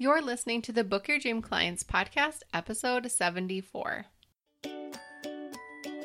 You're 0.00 0.22
listening 0.22 0.62
to 0.62 0.72
the 0.72 0.82
Book 0.82 1.08
Your 1.08 1.18
Dream 1.18 1.42
Clients 1.42 1.84
podcast, 1.84 2.38
episode 2.54 3.10
74. 3.10 4.06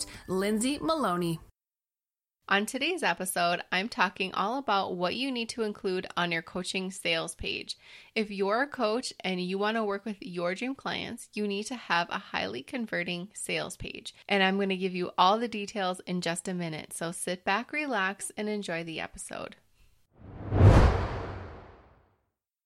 host, 0.00 0.08
Lindsay 0.28 0.78
Maloney. 0.80 1.40
On 2.48 2.66
today's 2.66 3.04
episode, 3.04 3.62
I'm 3.70 3.88
talking 3.88 4.34
all 4.34 4.58
about 4.58 4.96
what 4.96 5.14
you 5.14 5.30
need 5.30 5.48
to 5.50 5.62
include 5.62 6.08
on 6.16 6.32
your 6.32 6.42
coaching 6.42 6.90
sales 6.90 7.36
page. 7.36 7.76
If 8.16 8.28
you're 8.28 8.62
a 8.62 8.66
coach 8.66 9.12
and 9.20 9.40
you 9.40 9.56
want 9.56 9.76
to 9.76 9.84
work 9.84 10.04
with 10.04 10.16
your 10.20 10.56
dream 10.56 10.74
clients, 10.74 11.28
you 11.32 11.46
need 11.46 11.64
to 11.64 11.76
have 11.76 12.08
a 12.10 12.18
highly 12.18 12.64
converting 12.64 13.28
sales 13.34 13.76
page. 13.76 14.14
And 14.28 14.42
I'm 14.42 14.56
going 14.56 14.70
to 14.70 14.76
give 14.76 14.96
you 14.96 15.12
all 15.16 15.38
the 15.38 15.46
details 15.46 16.00
in 16.06 16.20
just 16.22 16.48
a 16.48 16.54
minute. 16.54 16.92
So 16.92 17.12
sit 17.12 17.44
back, 17.44 17.72
relax, 17.72 18.32
and 18.36 18.48
enjoy 18.48 18.82
the 18.82 18.98
episode. 18.98 19.54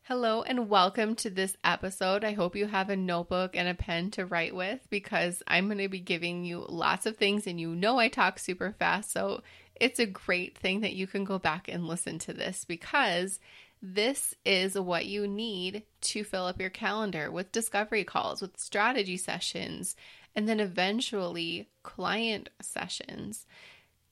Hello 0.07 0.43
and 0.43 0.69
welcome 0.69 1.15
to 1.15 1.31
this 1.31 1.57
episode. 1.65 2.25
I 2.25 2.35
hope 2.35 2.57
you 2.57 2.67
have 2.67 2.91
a 2.91 2.95
notebook 2.95 3.57
and 3.57 3.67
a 3.67 3.73
pen 3.73 4.11
to 4.11 4.27
write 4.27 4.55
with 4.55 4.87
because 4.91 5.43
I'm 5.47 5.65
going 5.65 5.79
to 5.79 5.89
be 5.89 5.99
giving 5.99 6.45
you 6.45 6.63
lots 6.69 7.07
of 7.07 7.17
things 7.17 7.47
and 7.47 7.59
you 7.59 7.75
know 7.75 7.99
I 7.99 8.09
talk 8.09 8.39
super 8.39 8.75
fast. 8.79 9.13
So 9.13 9.41
it's 9.75 9.99
a 9.99 10.05
great 10.05 10.59
thing 10.59 10.83
that 10.83 10.93
you 10.93 11.07
can 11.07 11.25
go 11.25 11.39
back 11.39 11.69
and 11.69 11.89
listen 11.89 12.19
to 12.19 12.35
this 12.35 12.67
because 12.67 13.41
this 13.81 14.35
is 14.45 14.79
what 14.79 15.07
you 15.07 15.27
need 15.27 15.85
to 16.03 16.23
fill 16.23 16.45
up 16.45 16.61
your 16.61 16.69
calendar 16.69 17.31
with 17.31 17.51
discovery 17.51 18.05
calls, 18.05 18.43
with 18.43 18.61
strategy 18.61 19.17
sessions, 19.17 19.97
and 20.37 20.47
then 20.47 20.61
eventually 20.61 21.71
client 21.83 22.51
sessions 22.61 23.47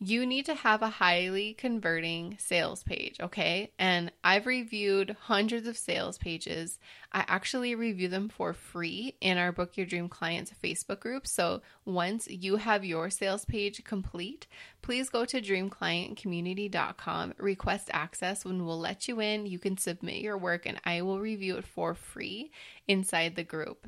you 0.05 0.27
need 0.27 0.47
to 0.47 0.55
have 0.55 0.83
a 0.83 0.89
highly 0.89 1.55
converting 1.55 2.37
sales 2.37 2.83
page, 2.83 3.19
okay? 3.21 3.71
And 3.79 4.11
I've 4.25 4.47
reviewed 4.47 5.17
hundreds 5.21 5.69
of 5.69 5.77
sales 5.77 6.19
pages. 6.19 6.81
I 7.13 7.25
actually 7.29 7.77
review 7.77 8.09
them 8.09 8.29
for 8.29 8.53
free 8.53 9.15
in 9.21 9.39
our 9.39 9.53
Book 9.53 9.77
Your 9.77 9.87
Dream 9.87 10.09
Clients 10.09 10.53
Facebook 10.61 10.99
group. 10.99 11.29
So 11.29 11.63
once 11.85 12.27
you 12.27 12.57
have 12.57 12.85
your 12.85 13.11
sales 13.11 13.45
page 13.45 13.85
complete, 13.85 14.49
please 14.83 15.09
go 15.09 15.25
to 15.25 15.41
dreamclientcommunity.com, 15.41 17.35
request 17.39 17.89
access, 17.93 18.45
when 18.45 18.67
we'll 18.67 18.81
let 18.81 19.07
you 19.07 19.21
in. 19.21 19.47
You 19.47 19.61
can 19.61 19.77
submit 19.77 20.17
your 20.17 20.37
work 20.37 20.67
and 20.67 20.81
I 20.85 21.03
will 21.03 21.21
review 21.21 21.59
it 21.59 21.65
for 21.65 21.95
free 21.95 22.51
inside 22.89 23.37
the 23.37 23.45
group. 23.45 23.87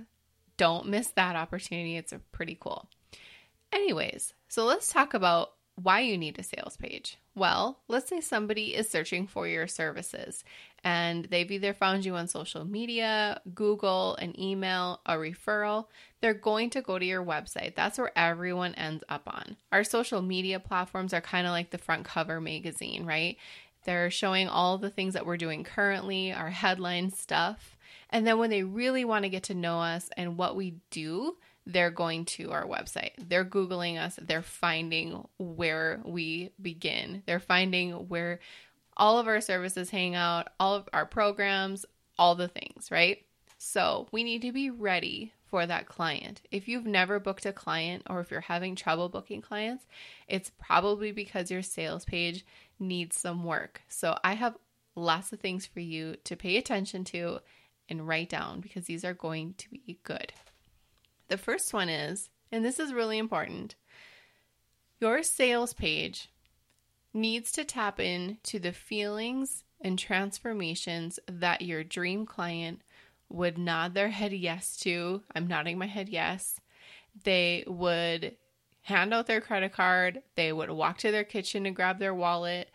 Don't 0.58 0.86
miss 0.86 1.08
that 1.16 1.34
opportunity, 1.34 1.96
it's 1.96 2.14
pretty 2.30 2.56
cool. 2.60 2.88
Anyways, 3.72 4.32
so 4.46 4.64
let's 4.64 4.92
talk 4.92 5.14
about 5.14 5.54
why 5.76 6.00
you 6.00 6.16
need 6.16 6.38
a 6.38 6.42
sales 6.42 6.76
page. 6.76 7.18
Well, 7.34 7.80
let's 7.88 8.08
say 8.08 8.20
somebody 8.20 8.74
is 8.74 8.88
searching 8.88 9.26
for 9.26 9.48
your 9.48 9.66
services 9.66 10.44
and 10.84 11.24
they've 11.24 11.50
either 11.50 11.74
found 11.74 12.04
you 12.04 12.14
on 12.14 12.28
social 12.28 12.64
media, 12.64 13.40
Google, 13.54 14.16
an 14.16 14.38
email, 14.40 15.00
a 15.06 15.14
referral. 15.14 15.86
They're 16.20 16.34
going 16.34 16.70
to 16.70 16.82
go 16.82 16.98
to 16.98 17.04
your 17.04 17.24
website. 17.24 17.74
That's 17.74 17.98
where 17.98 18.16
everyone 18.16 18.74
ends 18.74 19.02
up 19.08 19.22
on. 19.26 19.56
Our 19.72 19.82
social 19.82 20.22
media 20.22 20.60
platforms 20.60 21.12
are 21.12 21.20
kind 21.20 21.46
of 21.46 21.52
like 21.52 21.70
the 21.70 21.78
front 21.78 22.04
cover 22.04 22.40
magazine, 22.40 23.04
right? 23.04 23.36
They're 23.84 24.10
showing 24.10 24.48
all 24.48 24.78
the 24.78 24.90
things 24.90 25.14
that 25.14 25.26
we're 25.26 25.36
doing 25.36 25.64
currently, 25.64 26.32
our 26.32 26.50
headline 26.50 27.10
stuff. 27.10 27.76
And 28.10 28.26
then 28.26 28.38
when 28.38 28.50
they 28.50 28.62
really 28.62 29.04
want 29.04 29.24
to 29.24 29.28
get 29.28 29.44
to 29.44 29.54
know 29.54 29.80
us 29.80 30.08
and 30.16 30.36
what 30.36 30.54
we 30.54 30.76
do, 30.90 31.36
they're 31.66 31.90
going 31.90 32.24
to 32.24 32.52
our 32.52 32.66
website. 32.66 33.12
They're 33.18 33.44
Googling 33.44 33.98
us. 33.98 34.18
They're 34.20 34.42
finding 34.42 35.26
where 35.38 36.00
we 36.04 36.50
begin. 36.60 37.22
They're 37.26 37.40
finding 37.40 38.08
where 38.08 38.40
all 38.96 39.18
of 39.18 39.26
our 39.26 39.40
services 39.40 39.90
hang 39.90 40.14
out, 40.14 40.48
all 40.60 40.74
of 40.74 40.88
our 40.92 41.06
programs, 41.06 41.84
all 42.18 42.34
the 42.34 42.48
things, 42.48 42.90
right? 42.90 43.18
So 43.58 44.08
we 44.12 44.24
need 44.24 44.42
to 44.42 44.52
be 44.52 44.70
ready 44.70 45.32
for 45.46 45.66
that 45.66 45.86
client. 45.86 46.42
If 46.50 46.68
you've 46.68 46.86
never 46.86 47.18
booked 47.18 47.46
a 47.46 47.52
client 47.52 48.02
or 48.10 48.20
if 48.20 48.30
you're 48.30 48.40
having 48.40 48.76
trouble 48.76 49.08
booking 49.08 49.40
clients, 49.40 49.86
it's 50.28 50.50
probably 50.58 51.12
because 51.12 51.50
your 51.50 51.62
sales 51.62 52.04
page 52.04 52.44
needs 52.78 53.16
some 53.16 53.44
work. 53.44 53.80
So 53.88 54.18
I 54.22 54.34
have 54.34 54.56
lots 54.96 55.32
of 55.32 55.40
things 55.40 55.66
for 55.66 55.80
you 55.80 56.16
to 56.24 56.36
pay 56.36 56.56
attention 56.56 57.04
to 57.04 57.40
and 57.88 58.06
write 58.06 58.28
down 58.28 58.60
because 58.60 58.86
these 58.86 59.04
are 59.04 59.14
going 59.14 59.54
to 59.58 59.68
be 59.70 59.98
good. 60.04 60.32
The 61.28 61.38
first 61.38 61.72
one 61.72 61.88
is, 61.88 62.30
and 62.52 62.64
this 62.64 62.78
is 62.78 62.92
really 62.92 63.18
important, 63.18 63.76
your 65.00 65.22
sales 65.22 65.72
page 65.72 66.28
needs 67.12 67.52
to 67.52 67.64
tap 67.64 68.00
into 68.00 68.58
the 68.58 68.72
feelings 68.72 69.64
and 69.80 69.98
transformations 69.98 71.18
that 71.28 71.62
your 71.62 71.84
dream 71.84 72.26
client 72.26 72.82
would 73.28 73.58
nod 73.58 73.94
their 73.94 74.10
head 74.10 74.32
yes 74.32 74.76
to. 74.78 75.22
I'm 75.34 75.46
nodding 75.46 75.78
my 75.78 75.86
head 75.86 76.08
yes. 76.08 76.60
They 77.24 77.64
would 77.66 78.36
hand 78.82 79.14
out 79.14 79.26
their 79.26 79.40
credit 79.40 79.72
card, 79.72 80.22
they 80.34 80.52
would 80.52 80.70
walk 80.70 80.98
to 80.98 81.10
their 81.10 81.24
kitchen 81.24 81.64
and 81.64 81.74
grab 81.74 81.98
their 81.98 82.14
wallet 82.14 82.70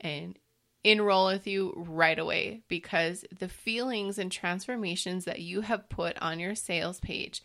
and 0.00 0.36
enroll 0.84 1.26
with 1.26 1.46
you 1.46 1.72
right 1.76 2.18
away 2.18 2.62
because 2.66 3.24
the 3.38 3.48
feelings 3.48 4.18
and 4.18 4.32
transformations 4.32 5.24
that 5.24 5.40
you 5.40 5.60
have 5.60 5.88
put 5.88 6.18
on 6.20 6.40
your 6.40 6.56
sales 6.56 6.98
page 6.98 7.42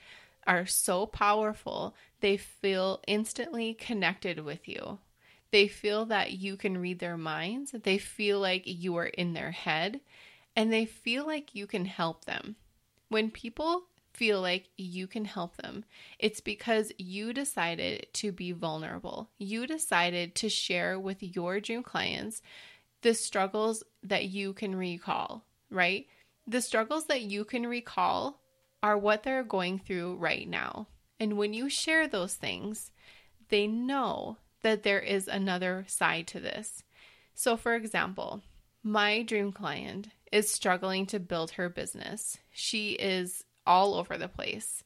are 0.47 0.66
so 0.66 1.06
powerful, 1.06 1.96
they 2.22 2.38
feel 2.38 3.02
instantly 3.08 3.74
connected 3.74 4.40
with 4.40 4.68
you. 4.68 5.00
They 5.52 5.68
feel 5.68 6.06
that 6.06 6.34
you 6.34 6.58
can 6.58 6.78
read 6.78 7.00
their 7.00 7.18
minds, 7.18 7.74
they 7.84 7.97
feel 7.97 8.40
like 8.40 8.63
you 8.66 8.96
are 8.97 9.06
in 9.06 9.34
their 9.34 9.52
head, 9.52 10.02
and 10.56 10.74
they 10.74 10.86
feel 10.86 11.25
like 11.25 11.53
you 11.53 11.68
can 11.68 11.86
help 11.86 12.25
them. 12.25 12.56
When 13.09 13.30
people 13.30 13.84
feel 14.13 14.41
like 14.41 14.69
you 14.78 15.06
can 15.06 15.25
help 15.25 15.57
them, 15.57 15.86
it's 16.18 16.41
because 16.41 16.91
you 16.97 17.34
decided 17.34 18.07
to 18.13 18.31
be 18.31 18.52
vulnerable. 18.52 19.30
You 19.38 19.68
decided 19.68 20.34
to 20.36 20.50
share 20.50 21.00
with 21.00 21.22
your 21.22 21.59
dream 21.59 21.84
clients 21.84 22.41
the 23.03 23.13
struggles 23.13 23.84
that 24.02 24.25
you 24.25 24.53
can 24.53 24.75
recall, 24.75 25.46
right? 25.69 26.07
The 26.47 26.62
struggles 26.62 27.06
that 27.06 27.22
you 27.22 27.46
can 27.46 27.68
recall 27.68 28.41
are 28.84 28.98
what 28.98 29.24
they're 29.24 29.44
going 29.44 29.80
through 29.80 30.16
right 30.16 30.48
now. 30.48 30.88
And 31.20 31.38
when 31.38 31.54
you 31.54 31.70
share 31.70 32.08
those 32.08 32.36
things, 32.36 32.92
they 33.50 33.68
know 33.68 34.38
that 34.62 34.84
there 34.84 35.00
is 35.00 35.28
another 35.28 35.86
side 35.88 36.28
to 36.28 36.40
this. 36.40 36.84
So, 37.34 37.58
for 37.58 37.76
example, 37.76 38.42
my 38.84 39.22
dream 39.24 39.52
client 39.52 40.10
is 40.32 40.50
struggling 40.50 41.06
to 41.08 41.20
build 41.20 41.52
her 41.52 41.70
business. 41.70 42.38
She 42.52 42.92
is 42.92 43.44
all 43.66 43.96
over 43.96 44.18
the 44.18 44.28
place. 44.28 44.84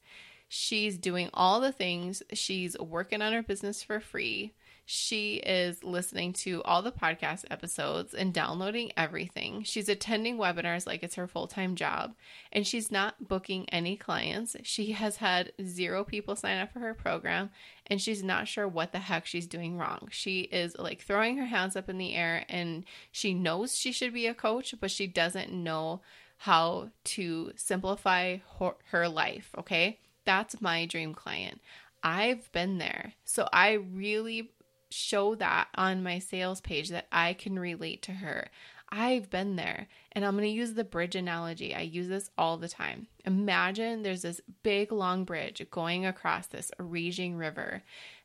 She's 0.48 0.98
doing 0.98 1.30
all 1.34 1.62
the 1.62 1.72
things. 1.72 2.22
She's 2.34 2.78
working 2.78 3.22
on 3.22 3.34
her 3.34 3.44
business 3.44 3.84
for 3.84 4.00
free. 4.00 4.54
She 4.86 5.36
is 5.36 5.84
listening 5.84 6.34
to 6.34 6.62
all 6.64 6.82
the 6.82 6.92
podcast 6.92 7.46
episodes 7.50 8.14
and 8.14 8.34
downloading 8.34 8.92
everything. 8.98 9.64
She's 9.64 9.88
attending 9.88 10.38
webinars 10.38 10.86
like 10.86 11.04
it's 11.04 11.16
her 11.16 11.28
full 11.28 11.48
time 11.48 11.76
job, 11.76 12.14
and 12.52 12.68
she's 12.68 12.92
not 12.92 13.28
booking 13.28 13.70
any 13.70 13.96
clients. 13.96 14.56
She 14.64 14.92
has 14.92 15.18
had 15.18 15.54
zero 15.64 16.04
people 16.04 16.36
sign 16.36 16.58
up 16.58 16.74
for 16.74 16.80
her 16.80 16.94
program, 16.94 17.52
and 17.88 18.02
she's 18.02 18.24
not 18.24 18.48
sure 18.48 18.68
what 18.68 18.92
the 18.92 19.00
heck 19.00 19.26
she's 19.26 19.48
doing 19.48 19.78
wrong. 19.78 20.10
She 20.12 20.42
is 20.42 20.76
like 20.78 21.02
throwing 21.02 21.38
her 21.38 21.46
hands 21.46 21.76
up 21.76 21.90
in 21.90 21.98
the 21.98 22.14
air, 22.14 22.46
and 22.50 22.84
she 23.12 23.34
knows 23.34 23.78
she 23.78 23.92
should 23.92 24.14
be 24.14 24.28
a 24.28 24.34
coach, 24.34 24.76
but 24.80 24.92
she 24.92 25.08
doesn't 25.08 25.54
know 25.54 26.02
how 26.38 26.90
to 27.04 27.52
simplify 27.56 28.38
her, 28.60 28.72
her 28.90 29.08
life. 29.08 29.52
Okay. 29.58 30.00
That's 30.26 30.62
my 30.62 30.86
dream 30.86 31.14
client. 31.14 31.62
I've 32.04 32.52
been 32.52 32.78
there. 32.78 33.14
So 33.26 33.48
I 33.52 33.74
really 33.74 34.52
show 34.92 35.36
that 35.36 35.68
on 35.76 36.04
my 36.04 36.20
sales 36.20 36.62
page 36.62 36.90
that 36.90 37.08
I 37.12 37.34
can 37.34 37.58
relate 37.58 38.02
to 38.04 38.12
her. 38.12 38.50
I've 38.92 39.30
been 39.30 39.56
there. 39.56 39.88
And 40.12 40.26
I'm 40.26 40.36
going 40.36 40.44
to 40.44 40.50
use 40.50 40.74
the 40.74 40.84
bridge 40.84 41.16
analogy. 41.16 41.74
I 41.74 41.82
use 41.82 42.10
this 42.10 42.30
all 42.38 42.58
the 42.58 42.68
time. 42.68 43.08
Imagine 43.26 44.04
there's 44.04 44.24
this 44.24 44.42
big 44.64 44.92
long 44.92 45.24
bridge 45.24 45.66
going 45.72 46.06
across 46.06 46.48
this 46.48 46.72
raging 46.78 47.38
river, 47.38 47.84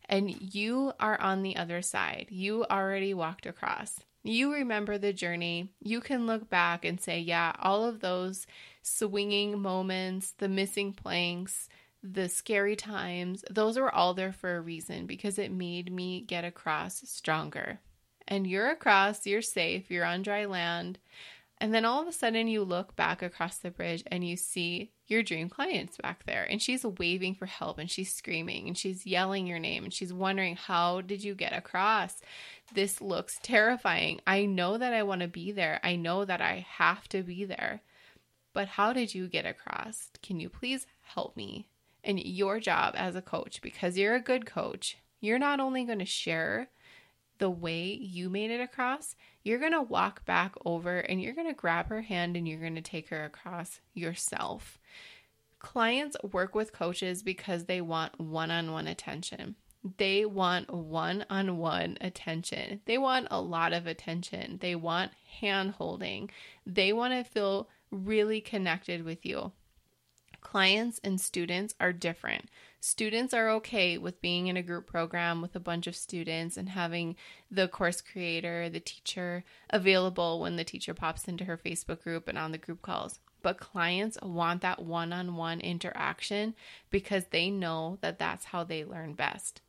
and 0.08 0.54
you 0.54 0.92
are 0.98 1.20
on 1.20 1.42
the 1.42 1.56
other 1.56 1.82
side. 1.82 2.26
You 2.30 2.64
already 2.64 3.14
walked 3.14 3.46
across. 3.46 4.00
You 4.24 4.52
remember 4.52 4.98
the 4.98 5.12
journey. 5.12 5.68
You 5.80 6.00
can 6.00 6.26
look 6.26 6.50
back 6.50 6.84
and 6.84 7.00
say, 7.00 7.20
yeah, 7.20 7.52
all 7.60 7.84
of 7.84 8.00
those 8.00 8.46
swinging 8.82 9.60
moments, 9.60 10.34
the 10.38 10.48
missing 10.48 10.92
planks, 10.92 11.68
the 12.14 12.28
scary 12.28 12.76
times, 12.76 13.44
those 13.50 13.78
were 13.78 13.94
all 13.94 14.14
there 14.14 14.32
for 14.32 14.56
a 14.56 14.60
reason 14.60 15.06
because 15.06 15.38
it 15.38 15.50
made 15.50 15.92
me 15.92 16.20
get 16.20 16.44
across 16.44 17.02
stronger. 17.08 17.80
And 18.28 18.46
you're 18.46 18.70
across, 18.70 19.26
you're 19.26 19.42
safe, 19.42 19.90
you're 19.90 20.04
on 20.04 20.22
dry 20.22 20.46
land. 20.46 20.98
And 21.58 21.72
then 21.72 21.84
all 21.86 22.02
of 22.02 22.08
a 22.08 22.12
sudden, 22.12 22.48
you 22.48 22.62
look 22.62 22.96
back 22.96 23.22
across 23.22 23.56
the 23.58 23.70
bridge 23.70 24.02
and 24.08 24.26
you 24.26 24.36
see 24.36 24.90
your 25.06 25.22
dream 25.22 25.48
client's 25.48 25.96
back 25.96 26.24
there. 26.26 26.44
And 26.44 26.60
she's 26.60 26.84
waving 26.84 27.34
for 27.34 27.46
help 27.46 27.78
and 27.78 27.90
she's 27.90 28.14
screaming 28.14 28.66
and 28.66 28.76
she's 28.76 29.06
yelling 29.06 29.46
your 29.46 29.58
name 29.58 29.84
and 29.84 29.94
she's 29.94 30.12
wondering, 30.12 30.56
How 30.56 31.00
did 31.00 31.24
you 31.24 31.34
get 31.34 31.54
across? 31.54 32.20
This 32.74 33.00
looks 33.00 33.38
terrifying. 33.42 34.20
I 34.26 34.44
know 34.44 34.76
that 34.76 34.92
I 34.92 35.02
want 35.02 35.22
to 35.22 35.28
be 35.28 35.50
there. 35.50 35.80
I 35.82 35.96
know 35.96 36.24
that 36.26 36.42
I 36.42 36.66
have 36.68 37.08
to 37.10 37.22
be 37.22 37.44
there. 37.44 37.80
But 38.52 38.68
how 38.68 38.92
did 38.92 39.14
you 39.14 39.28
get 39.28 39.46
across? 39.46 40.10
Can 40.22 40.40
you 40.40 40.48
please 40.50 40.86
help 41.02 41.36
me? 41.36 41.68
And 42.04 42.20
your 42.20 42.60
job 42.60 42.94
as 42.96 43.16
a 43.16 43.22
coach, 43.22 43.60
because 43.62 43.98
you're 43.98 44.14
a 44.14 44.20
good 44.20 44.46
coach, 44.46 44.98
you're 45.20 45.38
not 45.38 45.60
only 45.60 45.84
going 45.84 45.98
to 45.98 46.04
share 46.04 46.68
the 47.38 47.50
way 47.50 47.84
you 47.84 48.30
made 48.30 48.50
it 48.50 48.60
across, 48.60 49.16
you're 49.42 49.58
going 49.58 49.72
to 49.72 49.82
walk 49.82 50.24
back 50.24 50.54
over 50.64 50.98
and 50.98 51.20
you're 51.20 51.34
going 51.34 51.48
to 51.48 51.54
grab 51.54 51.88
her 51.88 52.02
hand 52.02 52.36
and 52.36 52.48
you're 52.48 52.60
going 52.60 52.74
to 52.74 52.80
take 52.80 53.08
her 53.08 53.24
across 53.24 53.80
yourself. 53.94 54.78
Clients 55.58 56.16
work 56.32 56.54
with 56.54 56.72
coaches 56.72 57.22
because 57.22 57.64
they 57.64 57.80
want 57.80 58.18
one 58.20 58.50
on 58.50 58.72
one 58.72 58.86
attention. 58.86 59.56
They 59.98 60.24
want 60.24 60.72
one 60.72 61.24
on 61.30 61.58
one 61.58 61.96
attention. 62.00 62.80
They 62.86 62.98
want 62.98 63.28
a 63.30 63.40
lot 63.40 63.72
of 63.72 63.86
attention. 63.86 64.58
They 64.60 64.74
want 64.74 65.12
hand 65.40 65.72
holding. 65.72 66.30
They 66.66 66.92
want 66.92 67.14
to 67.14 67.30
feel 67.30 67.68
really 67.90 68.40
connected 68.40 69.04
with 69.04 69.24
you. 69.24 69.52
Clients 70.46 71.00
and 71.02 71.20
students 71.20 71.74
are 71.80 71.92
different. 71.92 72.48
Students 72.78 73.34
are 73.34 73.50
okay 73.50 73.98
with 73.98 74.22
being 74.22 74.46
in 74.46 74.56
a 74.56 74.62
group 74.62 74.86
program 74.86 75.42
with 75.42 75.56
a 75.56 75.60
bunch 75.60 75.88
of 75.88 75.96
students 75.96 76.56
and 76.56 76.68
having 76.68 77.16
the 77.50 77.66
course 77.66 78.00
creator, 78.00 78.68
the 78.68 78.78
teacher 78.78 79.42
available 79.70 80.38
when 80.40 80.54
the 80.54 80.62
teacher 80.62 80.94
pops 80.94 81.26
into 81.26 81.46
her 81.46 81.58
Facebook 81.58 82.00
group 82.00 82.28
and 82.28 82.38
on 82.38 82.52
the 82.52 82.58
group 82.58 82.80
calls. 82.80 83.18
But 83.42 83.58
clients 83.58 84.18
want 84.22 84.62
that 84.62 84.84
one 84.84 85.12
on 85.12 85.34
one 85.34 85.58
interaction 85.58 86.54
because 86.90 87.24
they 87.30 87.50
know 87.50 87.98
that 88.00 88.20
that's 88.20 88.44
how 88.44 88.62
they 88.62 88.84
learn 88.84 89.14
best. 89.14 89.62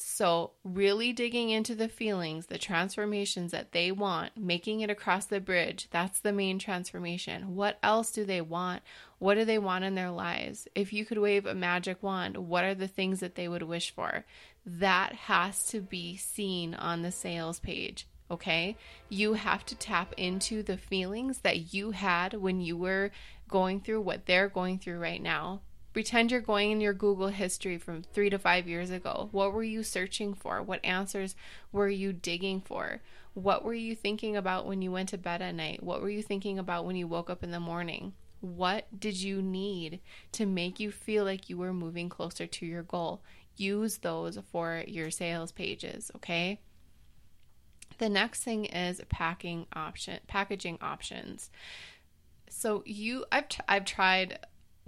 So, 0.00 0.52
really 0.62 1.12
digging 1.12 1.50
into 1.50 1.74
the 1.74 1.88
feelings, 1.88 2.46
the 2.46 2.56
transformations 2.56 3.50
that 3.50 3.72
they 3.72 3.90
want, 3.90 4.36
making 4.36 4.80
it 4.80 4.90
across 4.90 5.26
the 5.26 5.40
bridge, 5.40 5.88
that's 5.90 6.20
the 6.20 6.32
main 6.32 6.60
transformation. 6.60 7.56
What 7.56 7.80
else 7.82 8.12
do 8.12 8.24
they 8.24 8.40
want? 8.40 8.84
What 9.18 9.34
do 9.34 9.44
they 9.44 9.58
want 9.58 9.82
in 9.82 9.96
their 9.96 10.12
lives? 10.12 10.68
If 10.76 10.92
you 10.92 11.04
could 11.04 11.18
wave 11.18 11.46
a 11.46 11.54
magic 11.54 12.00
wand, 12.00 12.36
what 12.36 12.62
are 12.62 12.76
the 12.76 12.86
things 12.86 13.18
that 13.18 13.34
they 13.34 13.48
would 13.48 13.64
wish 13.64 13.90
for? 13.90 14.24
That 14.64 15.14
has 15.14 15.66
to 15.70 15.80
be 15.80 16.16
seen 16.16 16.74
on 16.74 17.02
the 17.02 17.10
sales 17.10 17.58
page. 17.58 18.06
Okay. 18.30 18.76
You 19.08 19.32
have 19.32 19.66
to 19.66 19.74
tap 19.74 20.14
into 20.16 20.62
the 20.62 20.76
feelings 20.76 21.38
that 21.40 21.74
you 21.74 21.90
had 21.90 22.34
when 22.34 22.60
you 22.60 22.76
were 22.76 23.10
going 23.48 23.80
through 23.80 24.02
what 24.02 24.26
they're 24.26 24.48
going 24.48 24.78
through 24.78 25.00
right 25.00 25.20
now 25.20 25.62
Pretend 25.98 26.30
you're 26.30 26.40
going 26.40 26.70
in 26.70 26.80
your 26.80 26.92
Google 26.92 27.26
history 27.26 27.76
from 27.76 28.04
three 28.04 28.30
to 28.30 28.38
five 28.38 28.68
years 28.68 28.92
ago. 28.92 29.30
What 29.32 29.52
were 29.52 29.64
you 29.64 29.82
searching 29.82 30.32
for? 30.32 30.62
What 30.62 30.78
answers 30.84 31.34
were 31.72 31.88
you 31.88 32.12
digging 32.12 32.60
for? 32.60 33.00
What 33.34 33.64
were 33.64 33.74
you 33.74 33.96
thinking 33.96 34.36
about 34.36 34.64
when 34.64 34.80
you 34.80 34.92
went 34.92 35.08
to 35.08 35.18
bed 35.18 35.42
at 35.42 35.56
night? 35.56 35.82
What 35.82 36.00
were 36.00 36.08
you 36.08 36.22
thinking 36.22 36.56
about 36.56 36.84
when 36.84 36.94
you 36.94 37.08
woke 37.08 37.28
up 37.28 37.42
in 37.42 37.50
the 37.50 37.58
morning? 37.58 38.12
What 38.38 38.86
did 38.96 39.20
you 39.20 39.42
need 39.42 39.98
to 40.30 40.46
make 40.46 40.78
you 40.78 40.92
feel 40.92 41.24
like 41.24 41.50
you 41.50 41.58
were 41.58 41.74
moving 41.74 42.08
closer 42.08 42.46
to 42.46 42.64
your 42.64 42.84
goal? 42.84 43.20
Use 43.56 43.98
those 43.98 44.38
for 44.52 44.84
your 44.86 45.10
sales 45.10 45.50
pages, 45.50 46.12
okay? 46.14 46.60
The 47.98 48.08
next 48.08 48.44
thing 48.44 48.66
is 48.66 49.02
packing 49.08 49.66
option 49.72 50.20
packaging 50.28 50.78
options. 50.80 51.50
So 52.48 52.84
you 52.86 53.24
I've 53.32 53.48
t- 53.48 53.62
I've 53.66 53.84
tried 53.84 54.38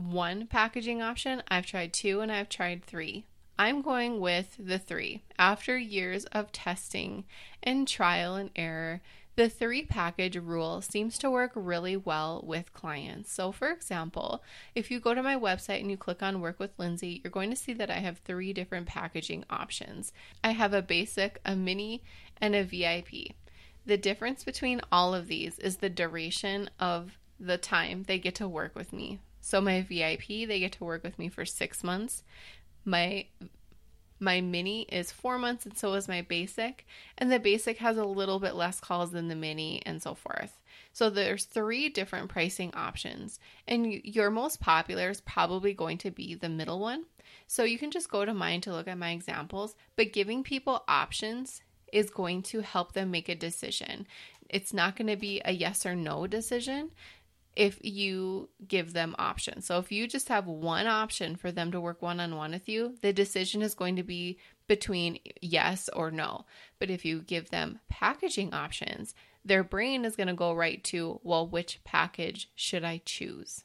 one 0.01 0.47
packaging 0.47 1.03
option, 1.03 1.43
I've 1.49 1.67
tried 1.67 1.93
two, 1.93 2.21
and 2.21 2.33
I've 2.33 2.49
tried 2.49 2.85
three. 2.85 3.25
I'm 3.59 3.83
going 3.83 4.21
with 4.21 4.57
the 4.59 4.79
three. 4.79 5.23
After 5.39 5.77
years 5.77 6.25
of 6.27 6.51
testing 6.51 7.25
and 7.63 7.87
trial 7.87 8.35
and 8.35 8.51
error, 8.57 9.03
the 9.37 9.49
three 9.49 9.85
package 9.85 10.37
rule 10.37 10.83
seems 10.83 11.17
to 11.19 11.31
work 11.31 11.53
really 11.55 11.97
well 11.97 12.43
with 12.45 12.73
clients. 12.73 13.33
So, 13.33 13.53
for 13.53 13.71
example, 13.71 14.43
if 14.75 14.91
you 14.91 14.99
go 15.01 15.15
to 15.15 15.23
my 15.23 15.37
website 15.37 15.81
and 15.81 15.91
you 15.91 15.97
click 15.97 16.23
on 16.23 16.41
Work 16.41 16.59
with 16.59 16.79
Lindsay, 16.79 17.21
you're 17.23 17.31
going 17.31 17.51
to 17.51 17.57
see 17.57 17.73
that 17.75 17.91
I 17.91 18.01
have 18.01 18.19
three 18.19 18.53
different 18.53 18.87
packaging 18.87 19.45
options. 19.49 20.13
I 20.43 20.51
have 20.51 20.75
a 20.75 20.83
basic, 20.83 21.41
a 21.45 21.55
mini, 21.55 22.03
and 22.41 22.55
a 22.55 22.65
VIP. 22.65 23.35
The 23.87 23.97
difference 23.97 24.45
between 24.45 24.81
all 24.91 25.15
of 25.15 25.27
these 25.27 25.59
is 25.59 25.77
the 25.77 25.89
duration 25.89 26.69
of 26.79 27.19
the 27.39 27.57
time 27.57 28.05
they 28.05 28.19
get 28.19 28.35
to 28.37 28.49
work 28.49 28.75
with 28.75 28.93
me. 28.93 29.21
So 29.51 29.61
my 29.61 29.83
VIP, 29.83 30.47
they 30.47 30.61
get 30.61 30.71
to 30.73 30.85
work 30.85 31.03
with 31.03 31.19
me 31.19 31.29
for 31.29 31.45
six 31.45 31.83
months. 31.83 32.23
My 32.85 33.27
my 34.21 34.41
mini 34.41 34.83
is 34.83 35.11
four 35.11 35.39
months, 35.39 35.67
and 35.67 35.77
so 35.77 35.95
is 35.95 36.07
my 36.07 36.23
basic. 36.23 36.87
And 37.19 37.33
the 37.33 37.41
basic 37.41 37.79
has 37.79 37.97
a 37.97 38.05
little 38.05 38.39
bit 38.39 38.55
less 38.55 38.79
calls 38.79 39.11
than 39.11 39.27
the 39.27 39.35
mini, 39.35 39.83
and 39.85 40.01
so 40.01 40.15
forth. 40.15 40.61
So 40.93 41.11
there's 41.11 41.47
three 41.47 41.89
different 41.89 42.29
pricing 42.29 42.73
options, 42.75 43.41
and 43.67 43.93
your 43.93 44.31
most 44.31 44.61
popular 44.61 45.11
is 45.11 45.21
probably 45.21 45.75
going 45.75 45.99
to 45.99 46.13
be 46.13 46.37
the 46.37 46.49
middle 46.49 46.79
one. 46.79 47.07
So 47.49 47.65
you 47.65 47.77
can 47.77 47.91
just 47.91 48.09
go 48.09 48.25
to 48.25 48.33
mine 48.33 48.61
to 48.61 48.73
look 48.73 48.87
at 48.87 48.99
my 48.99 49.11
examples, 49.11 49.75
but 49.97 50.13
giving 50.13 50.45
people 50.45 50.85
options 50.87 51.63
is 51.93 52.09
going 52.09 52.43
to 52.43 52.61
help 52.61 52.93
them 52.93 53.11
make 53.11 53.29
a 53.29 53.35
decision. 53.35 54.07
It's 54.49 54.73
not 54.73 54.95
going 54.95 55.09
to 55.09 55.17
be 55.17 55.41
a 55.45 55.53
yes 55.53 55.85
or 55.85 55.97
no 55.97 56.29
decision 56.29 56.91
if 57.57 57.79
you 57.83 58.49
give 58.67 58.93
them 58.93 59.15
options. 59.19 59.67
So 59.67 59.79
if 59.79 59.91
you 59.91 60.07
just 60.07 60.29
have 60.29 60.47
one 60.47 60.87
option 60.87 61.37
for 61.37 61.51
them 61.51 61.73
to 61.73 61.81
work 61.81 62.01
one 62.01 62.21
on 62.21 62.37
one 62.37 62.53
with 62.53 62.69
you, 62.69 62.97
the 63.03 63.13
decision 63.13 63.61
is 63.63 63.75
going 63.75 63.97
to 63.97 64.03
be 64.03 64.39
between 64.69 65.19
yes 65.41 65.89
or 65.93 66.11
no. 66.11 66.47
But 66.79 66.91
if 66.91 67.05
you 67.05 67.23
give 67.23 67.51
them 67.51 67.81
packaging 67.89 68.55
options, 68.55 69.15
their 69.45 69.65
brain 69.65 70.05
is 70.05 70.17
going 70.17 70.29
to 70.29 70.35
go 70.35 70.53
right 70.53 70.83
to, 70.85 71.21
well, 71.25 71.47
which 71.47 71.81
package 71.83 72.51
should 72.55 72.85
I 72.85 73.03
choose? 73.05 73.65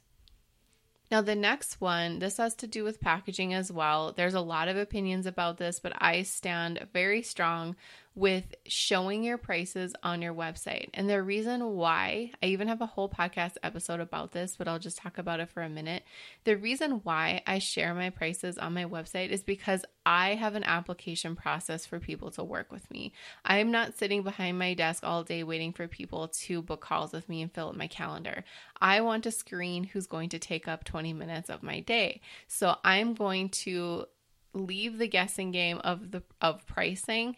Now, 1.10 1.20
the 1.20 1.36
next 1.36 1.80
one, 1.80 2.18
this 2.18 2.38
has 2.38 2.56
to 2.56 2.66
do 2.66 2.82
with 2.82 3.00
packaging 3.00 3.54
as 3.54 3.70
well. 3.70 4.12
There's 4.12 4.34
a 4.34 4.40
lot 4.40 4.66
of 4.66 4.76
opinions 4.76 5.26
about 5.26 5.56
this, 5.56 5.78
but 5.78 5.92
I 6.02 6.22
stand 6.22 6.88
very 6.92 7.22
strong 7.22 7.76
with 8.16 8.54
showing 8.66 9.22
your 9.22 9.36
prices 9.36 9.94
on 10.02 10.22
your 10.22 10.32
website. 10.32 10.88
And 10.94 11.08
the 11.08 11.22
reason 11.22 11.76
why, 11.76 12.32
I 12.42 12.46
even 12.46 12.66
have 12.66 12.80
a 12.80 12.86
whole 12.86 13.10
podcast 13.10 13.56
episode 13.62 14.00
about 14.00 14.32
this, 14.32 14.56
but 14.56 14.66
I'll 14.66 14.78
just 14.78 14.96
talk 14.96 15.18
about 15.18 15.38
it 15.38 15.50
for 15.50 15.62
a 15.62 15.68
minute. 15.68 16.02
The 16.44 16.56
reason 16.56 17.02
why 17.04 17.42
I 17.46 17.58
share 17.58 17.92
my 17.92 18.08
prices 18.08 18.56
on 18.56 18.72
my 18.72 18.86
website 18.86 19.28
is 19.28 19.42
because 19.42 19.84
I 20.06 20.30
have 20.30 20.54
an 20.54 20.64
application 20.64 21.36
process 21.36 21.84
for 21.84 22.00
people 22.00 22.30
to 22.32 22.42
work 22.42 22.72
with 22.72 22.90
me. 22.90 23.12
I 23.44 23.58
am 23.58 23.70
not 23.70 23.98
sitting 23.98 24.22
behind 24.22 24.58
my 24.58 24.72
desk 24.72 25.04
all 25.04 25.22
day 25.22 25.44
waiting 25.44 25.74
for 25.74 25.86
people 25.86 26.28
to 26.28 26.62
book 26.62 26.80
calls 26.80 27.12
with 27.12 27.28
me 27.28 27.42
and 27.42 27.52
fill 27.52 27.68
up 27.68 27.76
my 27.76 27.86
calendar. 27.86 28.44
I 28.80 29.02
want 29.02 29.24
to 29.24 29.30
screen 29.30 29.84
who's 29.84 30.06
going 30.06 30.30
to 30.30 30.38
take 30.38 30.66
up 30.66 30.84
20 30.84 31.12
minutes 31.12 31.50
of 31.50 31.62
my 31.62 31.80
day. 31.80 32.22
So 32.48 32.76
I'm 32.82 33.12
going 33.12 33.50
to 33.50 34.06
leave 34.54 34.96
the 34.96 35.06
guessing 35.06 35.50
game 35.50 35.78
of 35.84 36.12
the 36.12 36.22
of 36.40 36.66
pricing 36.66 37.36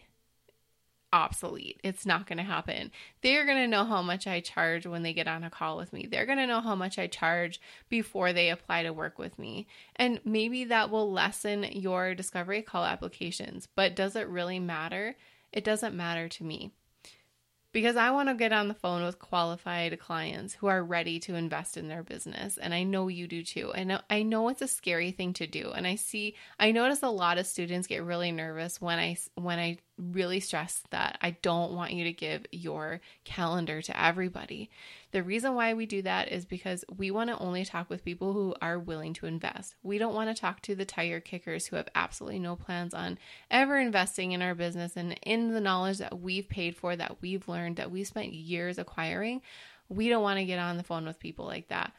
obsolete. 1.11 1.79
It's 1.83 2.05
not 2.05 2.27
going 2.27 2.37
to 2.37 2.43
happen. 2.43 2.91
They're 3.21 3.45
going 3.45 3.57
to 3.57 3.67
know 3.67 3.85
how 3.85 4.01
much 4.01 4.27
I 4.27 4.39
charge 4.39 4.85
when 4.85 5.03
they 5.03 5.13
get 5.13 5.27
on 5.27 5.43
a 5.43 5.49
call 5.49 5.77
with 5.77 5.93
me. 5.93 6.07
They're 6.09 6.25
going 6.25 6.37
to 6.37 6.47
know 6.47 6.61
how 6.61 6.75
much 6.75 6.99
I 6.99 7.07
charge 7.07 7.59
before 7.89 8.33
they 8.33 8.49
apply 8.49 8.83
to 8.83 8.93
work 8.93 9.17
with 9.17 9.39
me. 9.39 9.67
And 9.95 10.19
maybe 10.23 10.65
that 10.65 10.89
will 10.89 11.11
lessen 11.11 11.63
your 11.63 12.15
discovery 12.15 12.61
call 12.61 12.85
applications, 12.85 13.67
but 13.75 13.95
does 13.95 14.15
it 14.15 14.27
really 14.27 14.59
matter? 14.59 15.15
It 15.51 15.63
doesn't 15.63 15.95
matter 15.95 16.29
to 16.29 16.43
me 16.43 16.71
because 17.71 17.95
I 17.95 18.11
want 18.11 18.29
to 18.29 18.35
get 18.35 18.51
on 18.51 18.67
the 18.67 18.73
phone 18.73 19.03
with 19.03 19.19
qualified 19.19 19.99
clients 19.99 20.55
who 20.55 20.67
are 20.67 20.83
ready 20.83 21.19
to 21.21 21.35
invest 21.35 21.77
in 21.77 21.87
their 21.87 22.03
business 22.03 22.57
and 22.57 22.73
I 22.73 22.83
know 22.83 23.07
you 23.07 23.27
do 23.27 23.43
too. 23.43 23.71
And 23.73 24.01
I 24.09 24.23
know 24.23 24.49
it's 24.49 24.61
a 24.61 24.67
scary 24.67 25.11
thing 25.11 25.33
to 25.33 25.47
do 25.47 25.71
and 25.71 25.85
I 25.85 25.95
see 25.95 26.35
I 26.59 26.71
notice 26.71 27.03
a 27.03 27.09
lot 27.09 27.37
of 27.37 27.47
students 27.47 27.87
get 27.87 28.03
really 28.03 28.31
nervous 28.31 28.81
when 28.81 28.99
I 28.99 29.17
when 29.35 29.59
I 29.59 29.77
really 29.99 30.39
stress 30.39 30.83
that 30.91 31.17
I 31.21 31.31
don't 31.41 31.73
want 31.73 31.93
you 31.93 32.05
to 32.05 32.13
give 32.13 32.45
your 32.51 33.01
calendar 33.25 33.81
to 33.81 34.01
everybody. 34.01 34.69
The 35.11 35.23
reason 35.23 35.55
why 35.55 35.73
we 35.73 35.85
do 35.85 36.01
that 36.03 36.31
is 36.31 36.45
because 36.45 36.85
we 36.95 37.11
want 37.11 37.29
to 37.29 37.37
only 37.37 37.65
talk 37.65 37.89
with 37.89 38.05
people 38.05 38.33
who 38.33 38.55
are 38.61 38.79
willing 38.79 39.13
to 39.15 39.25
invest. 39.25 39.75
We 39.83 39.97
don't 39.97 40.13
want 40.13 40.33
to 40.35 40.39
talk 40.39 40.61
to 40.63 40.75
the 40.75 40.85
tire 40.85 41.19
kickers 41.19 41.67
who 41.67 41.75
have 41.75 41.89
absolutely 41.95 42.39
no 42.39 42.55
plans 42.55 42.93
on 42.93 43.17
ever 43.51 43.77
investing 43.77 44.31
in 44.31 44.41
our 44.41 44.55
business 44.55 44.95
and 44.95 45.19
in 45.23 45.53
the 45.53 45.61
knowledge 45.61 45.97
that 45.97 46.19
we've 46.19 46.47
paid 46.47 46.75
for, 46.75 46.95
that 46.95 47.17
we've 47.21 47.47
learned, 47.47 47.77
that 47.77 47.91
we 47.91 48.03
spent 48.03 48.33
years 48.33 48.77
acquiring. 48.77 49.41
We 49.89 50.09
don't 50.09 50.23
want 50.23 50.37
to 50.37 50.45
get 50.45 50.59
on 50.59 50.77
the 50.77 50.83
phone 50.83 51.05
with 51.05 51.19
people 51.19 51.45
like 51.45 51.69
that 51.69 51.91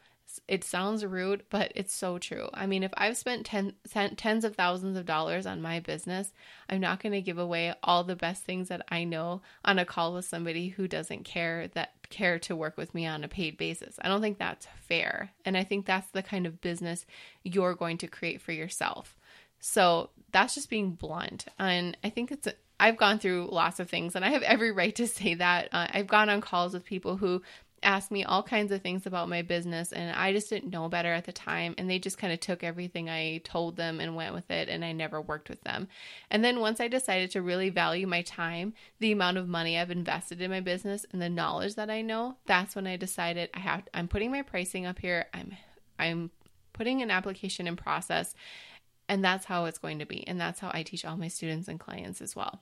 it 0.47 0.65
sounds 0.65 1.05
rude, 1.05 1.45
but 1.51 1.73
it's 1.75 1.95
so 1.95 2.19
true. 2.19 2.49
I 2.55 2.67
mean, 2.67 2.83
if 2.83 2.93
I've 2.97 3.17
spent 3.17 3.47
ten, 3.47 3.75
ten, 3.89 4.17
tens 4.17 4.45
of 4.45 4.55
thousands 4.55 4.97
of 4.97 5.07
dollars 5.07 5.47
on 5.47 5.63
my 5.63 5.81
business, 5.81 6.33
I'm 6.69 6.81
not 6.81 7.03
going 7.03 7.13
to 7.13 7.21
give 7.21 7.39
away 7.39 7.75
all 7.83 8.05
the 8.05 8.17
best 8.17 8.45
things 8.45 8.69
that 8.69 8.83
I 8.89 9.05
know 9.05 9.43
on 9.65 9.79
a 9.79 9.85
call 9.85 10.15
with 10.15 10.25
somebody 10.25 10.69
who 10.69 10.87
doesn't 10.87 11.25
care 11.25 11.69
that 11.75 11.93
care 12.11 12.39
to 12.41 12.57
work 12.57 12.77
with 12.77 12.95
me 12.95 13.07
on 13.07 13.25
a 13.25 13.29
paid 13.29 13.57
basis. 13.57 13.97
I 14.01 14.09
don't 14.09 14.21
think 14.21 14.39
that's 14.39 14.67
fair. 14.83 15.31
And 15.45 15.57
I 15.57 15.65
think 15.65 15.87
that's 15.87 16.11
the 16.11 16.23
kind 16.23 16.47
of 16.47 16.61
business 16.61 17.07
you're 17.43 17.75
going 17.75 17.99
to 17.99 18.07
create 18.07 18.41
for 18.41 18.53
yourself. 18.53 19.17
So, 19.59 20.11
that's 20.33 20.55
just 20.55 20.71
being 20.71 20.93
blunt. 20.93 21.47
And 21.59 21.97
I 22.03 22.11
think 22.11 22.31
it's 22.31 22.49
I've 22.81 22.97
gone 22.97 23.19
through 23.19 23.51
lots 23.53 23.79
of 23.79 23.91
things 23.91 24.17
and 24.17 24.25
I 24.25 24.31
have 24.31 24.43
every 24.43 24.73
right 24.73 24.95
to 24.97 25.07
say 25.07 25.35
that. 25.35 25.69
Uh, 25.71 25.87
I've 25.93 26.07
gone 26.07 26.31
on 26.31 26.41
calls 26.41 26.73
with 26.73 26.85
people 26.85 27.17
who 27.17 27.43
asked 27.83 28.11
me 28.11 28.25
all 28.25 28.43
kinds 28.43 28.73
of 28.73 28.83
things 28.83 29.07
about 29.07 29.29
my 29.29 29.43
business 29.43 29.93
and 29.93 30.15
I 30.15 30.33
just 30.33 30.51
didn't 30.51 30.71
know 30.71 30.89
better 30.89 31.13
at 31.13 31.25
the 31.25 31.33
time 31.33 31.75
and 31.79 31.89
they 31.89 31.99
just 31.99 32.19
kind 32.19 32.33
of 32.33 32.41
took 32.41 32.63
everything 32.63 33.09
I 33.09 33.39
told 33.39 33.77
them 33.77 34.01
and 34.01 34.15
went 34.15 34.35
with 34.35 34.51
it 34.51 34.69
and 34.69 34.85
I 34.85 34.93
never 34.93 35.21
worked 35.21 35.49
with 35.49 35.63
them. 35.63 35.89
And 36.31 36.45
then 36.45 36.61
once 36.61 36.81
I 36.81 36.89
decided 36.89 37.31
to 37.33 37.43
really 37.43 37.71
value 37.71 38.07
my 38.07 38.23
time, 38.23 38.75
the 38.99 39.13
amount 39.13 39.39
of 39.39 39.49
money 39.49 39.79
I've 39.79 39.91
invested 39.91 40.43
in 40.43 40.51
my 40.51 40.61
business 40.61 41.07
and 41.13 41.23
the 41.23 41.31
knowledge 41.31 41.77
that 41.77 41.91
I 41.91 42.03
know, 42.03 42.37
that's 42.47 42.77
when 42.77 42.87
I 42.87 42.97
decided 42.97 43.49
I 43.55 43.61
have 43.61 43.85
I'm 43.95 44.09
putting 44.09 44.31
my 44.31 44.43
pricing 44.43 44.85
up 44.85 44.99
here. 44.99 45.27
I'm 45.33 45.57
I'm 45.99 46.31
putting 46.73 47.01
an 47.03 47.11
application 47.11 47.67
in 47.67 47.77
process 47.77 48.35
and 49.09 49.25
that's 49.25 49.47
how 49.47 49.65
it's 49.65 49.79
going 49.79 49.99
to 50.01 50.07
be 50.07 50.27
and 50.29 50.41
that's 50.41 50.61
how 50.61 50.71
I 50.73 50.83
teach 50.83 51.05
all 51.05 51.17
my 51.17 51.29
students 51.29 51.69
and 51.69 51.81
clients 51.81 52.21
as 52.21 52.37
well. 52.37 52.61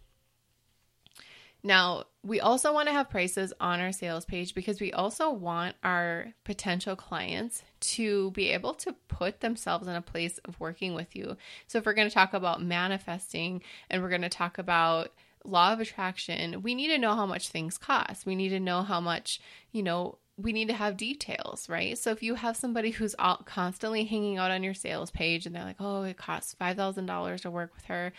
Now, 1.63 2.05
we 2.23 2.41
also 2.41 2.73
want 2.73 2.89
to 2.89 2.93
have 2.93 3.11
prices 3.11 3.53
on 3.61 3.81
our 3.81 3.93
sales 3.93 4.25
page 4.25 4.55
because 4.55 4.81
we 4.81 4.93
also 4.93 5.31
want 5.31 5.75
our 5.83 6.33
potential 6.45 6.95
clients 6.95 7.63
to 7.81 8.31
be 8.33 8.51
able 8.51 8.75
to 8.75 8.95
put 9.09 9.41
themselves 9.41 9.89
in 9.89 9.95
a 9.95 10.03
place 10.03 10.39
of 10.45 10.59
working 10.61 10.95
with 10.95 11.17
you. 11.17 11.37
So, 11.67 11.79
if 11.79 11.87
we're 11.87 11.95
going 11.95 12.09
to 12.09 12.15
talk 12.15 12.33
about 12.33 12.63
manifesting 12.63 13.63
and 13.91 14.03
we're 14.03 14.09
going 14.09 14.23
to 14.23 14.29
talk 14.29 14.59
about 14.59 15.13
law 15.45 15.73
of 15.73 15.81
attraction, 15.81 16.63
we 16.63 16.75
need 16.75 16.89
to 16.89 16.99
know 16.99 17.15
how 17.15 17.27
much 17.27 17.49
things 17.49 17.79
cost. 17.79 18.27
We 18.27 18.37
need 18.37 18.51
to 18.51 18.61
know 18.61 18.83
how 18.83 19.01
much, 19.01 19.41
you 19.73 19.83
know, 19.83 20.19
we 20.37 20.53
need 20.53 20.69
to 20.69 20.75
have 20.75 20.97
details, 20.97 21.69
right? 21.69 21.99
So 21.99 22.13
if 22.13 22.23
you 22.23 22.37
have 22.37 22.57
somebody 22.57 22.93
who's 22.93 23.17
all, 23.19 23.39
constantly 23.45 24.05
hanging 24.05 24.39
out 24.39 24.53
on 24.53 24.63
your 24.63 24.75
sales 24.75 25.11
page 25.11 25.47
and 25.47 25.55
they're 25.55 25.65
like, 25.65 25.81
"Oh, 25.81 26.03
it 26.03 26.17
costs 26.17 26.55
$5,000 26.55 27.41
to 27.43 27.51
work 27.51 27.75
with 27.75 27.87
her." 27.87 28.13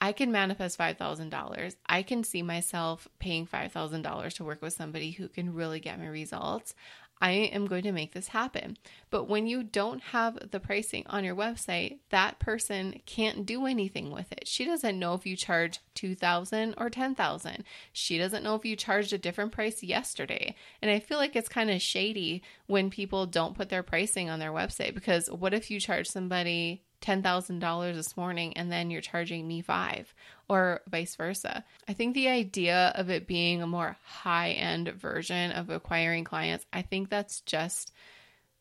I 0.00 0.12
can 0.12 0.30
manifest 0.30 0.78
$5,000. 0.78 1.76
I 1.86 2.02
can 2.02 2.22
see 2.22 2.42
myself 2.42 3.08
paying 3.18 3.46
$5,000 3.46 4.32
to 4.34 4.44
work 4.44 4.62
with 4.62 4.72
somebody 4.72 5.12
who 5.12 5.28
can 5.28 5.54
really 5.54 5.80
get 5.80 5.98
me 5.98 6.06
results. 6.06 6.74
I 7.20 7.30
am 7.30 7.66
going 7.66 7.82
to 7.82 7.92
make 7.92 8.12
this 8.12 8.28
happen. 8.28 8.76
But 9.10 9.24
when 9.28 9.46
you 9.46 9.62
don't 9.62 10.00
have 10.00 10.50
the 10.50 10.60
pricing 10.60 11.04
on 11.08 11.24
your 11.24 11.34
website, 11.34 11.98
that 12.10 12.38
person 12.38 13.00
can't 13.06 13.44
do 13.44 13.66
anything 13.66 14.10
with 14.10 14.30
it. 14.30 14.46
She 14.46 14.64
doesn't 14.64 14.98
know 14.98 15.14
if 15.14 15.26
you 15.26 15.36
charge 15.36 15.80
2000 15.94 16.74
or 16.78 16.90
10,000. 16.90 17.64
She 17.92 18.18
doesn't 18.18 18.44
know 18.44 18.54
if 18.54 18.64
you 18.64 18.76
charged 18.76 19.12
a 19.12 19.18
different 19.18 19.52
price 19.52 19.82
yesterday. 19.82 20.54
And 20.80 20.90
I 20.90 21.00
feel 21.00 21.18
like 21.18 21.34
it's 21.34 21.48
kind 21.48 21.70
of 21.70 21.82
shady 21.82 22.42
when 22.66 22.90
people 22.90 23.26
don't 23.26 23.56
put 23.56 23.68
their 23.68 23.82
pricing 23.82 24.30
on 24.30 24.38
their 24.38 24.52
website 24.52 24.94
because 24.94 25.28
what 25.28 25.54
if 25.54 25.70
you 25.70 25.80
charge 25.80 26.06
somebody 26.06 26.84
$10,000 27.00 27.94
this 27.94 28.16
morning 28.16 28.56
and 28.56 28.70
then 28.70 28.90
you're 28.90 29.00
charging 29.00 29.46
me 29.46 29.60
five 29.60 30.12
or 30.48 30.80
vice 30.88 31.14
versa. 31.16 31.64
I 31.86 31.92
think 31.92 32.14
the 32.14 32.28
idea 32.28 32.92
of 32.94 33.10
it 33.10 33.26
being 33.26 33.62
a 33.62 33.66
more 33.66 33.96
high 34.02 34.50
end 34.50 34.88
version 34.88 35.52
of 35.52 35.70
acquiring 35.70 36.24
clients, 36.24 36.66
I 36.72 36.82
think 36.82 37.08
that's 37.08 37.40
just, 37.42 37.92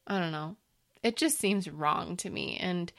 I 0.05 0.19
don't 0.19 0.31
know, 0.31 0.55
it 1.03 1.15
just 1.15 1.39
seems 1.39 1.69
wrong 1.69 2.17
to 2.17 2.29
me. 2.29 2.57
And 2.59 2.91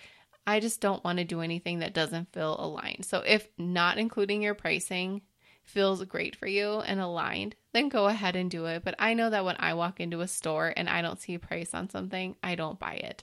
I 0.47 0.61
just 0.61 0.81
don't 0.81 1.05
want 1.05 1.19
to 1.19 1.25
do 1.25 1.41
anything 1.41 1.81
that 1.81 1.95
doesn't 1.95 2.33
feel 2.33 2.57
aligned. 2.59 3.05
So 3.05 3.19
if 3.19 3.49
not 3.59 3.99
including 3.99 4.43
your 4.43 4.55
pricing 4.55 5.21
feels 5.63 6.03
great 6.05 6.35
for 6.35 6.47
you 6.47 6.81
and 6.81 7.01
aligned, 7.01 7.55
then 7.75 7.91
go 7.91 8.07
ahead 8.07 8.35
and 8.35 8.51
do 8.51 8.65
it. 8.65 8.83
But 8.83 8.95
I 8.99 9.13
know 9.13 9.29
that 9.29 9.45
when 9.45 9.57
I 9.59 9.75
walk 9.75 10.01
into 10.01 10.23
a 10.23 10.29
store 10.29 10.73
and 10.75 10.89
I 10.89 11.03
don't 11.03 11.21
see 11.21 11.35
a 11.35 11.39
price 11.39 11.75
on 11.75 11.91
something, 11.91 12.35
I 12.43 12.55
don't 12.55 12.79
buy 12.79 12.95
it. 12.95 13.23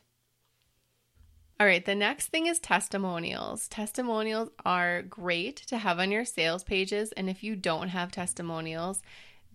All 1.58 1.66
right, 1.66 1.86
the 1.86 1.96
next 1.96 2.28
thing 2.28 2.48
is 2.48 2.60
testimonials. 2.60 3.70
Testimonials 3.70 4.50
are 4.66 5.02
great 5.04 5.56
to 5.68 5.78
have 5.78 6.00
on 6.00 6.12
your 6.12 6.26
sales 6.26 6.66
pages. 6.66 7.14
And 7.14 7.30
if 7.30 7.46
you 7.46 7.56
don't 7.56 7.88
have 7.90 8.12
testimonials, 8.12 9.02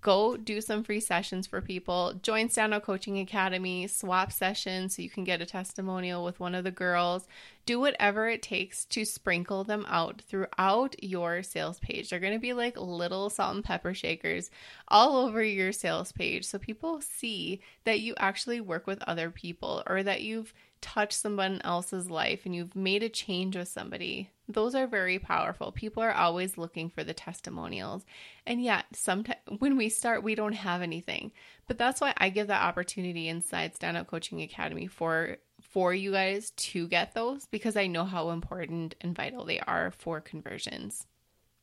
go 0.01 0.37
do 0.37 0.61
some 0.61 0.83
free 0.83 1.01
sessions 1.01 1.47
for 1.47 1.61
people. 1.61 2.15
Join 2.23 2.49
Stand 2.49 2.75
Out 2.75 2.85
Coaching 2.85 3.19
Academy, 3.19 3.87
swap 3.87 4.33
sessions 4.33 4.97
so 4.97 5.03
you 5.03 5.11
can 5.11 5.25
get 5.25 5.41
a 5.41 5.47
testimonial 5.47 6.25
with 6.25 6.41
one 6.41 6.55
of 6.55 6.65
the 6.65 6.71
girls. 6.71 7.27
Do 7.67 7.79
whatever 7.79 8.29
it 8.29 8.43
takes 8.43 8.85
to 8.87 9.05
sprinkle 9.05 9.65
them 9.65 9.85
out 9.89 10.23
throughout 10.23 10.97
your 11.03 11.43
sales 11.43 11.79
page. 11.79 12.11
They're 12.11 12.19
going 12.19 12.33
to 12.33 12.39
be 12.39 12.53
like 12.53 12.77
little 12.77 13.31
salt 13.31 13.55
and 13.55 13.65
pepper 13.65 13.95
shakers 13.95 14.51
all 14.89 15.17
over 15.17 15.43
your 15.43 15.73
sales 15.73 16.13
page 16.13 16.47
so 16.47 16.59
people 16.59 17.01
see 17.01 17.61
that 17.85 18.01
you 18.01 18.15
actually 18.17 18.61
work 18.61 18.87
with 18.87 19.03
other 19.07 19.31
people 19.31 19.83
or 19.87 20.03
that 20.03 20.23
you've 20.23 20.55
touched 20.81 21.13
someone 21.13 21.61
else's 21.63 22.11
life 22.11 22.47
and 22.47 22.55
you've 22.55 22.75
made 22.75 23.03
a 23.03 23.09
change 23.09 23.57
with 23.57 23.69
somebody, 23.69 24.31
those 24.53 24.75
are 24.75 24.87
very 24.87 25.19
powerful. 25.19 25.73
People 25.73 26.03
are 26.03 26.13
always 26.13 26.59
looking 26.59 26.91
for 26.91 27.05
the 27.05 27.15
testimonials. 27.15 28.05
And 28.47 28.63
yet, 28.63 28.87
sometimes 28.93 29.41
when 29.59 29.77
we 29.77 29.89
start, 29.89 30.23
we 30.23 30.35
don't 30.35 30.53
have 30.53 30.83
anything. 30.83 31.33
But 31.67 31.79
that's 31.79 32.01
why 32.01 32.15
I 32.17 32.31
give 32.31 32.49
that 32.49 32.63
opportunity 32.63 33.29
inside 33.29 33.75
Stand 33.75 33.97
Out 33.97 34.07
Coaching 34.07 34.43
Academy 34.43 34.87
for 34.87 35.39
for 35.61 35.95
you 35.95 36.13
guys 36.13 36.51
to 36.57 36.89
get 36.89 37.15
those 37.15 37.47
because 37.47 37.77
I 37.77 37.87
know 37.87 38.05
how 38.05 38.31
important 38.31 38.95
and 39.01 39.15
vital 39.15 39.45
they 39.45 39.61
are 39.61 39.93
for 39.93 40.21
conversions. 40.21 41.07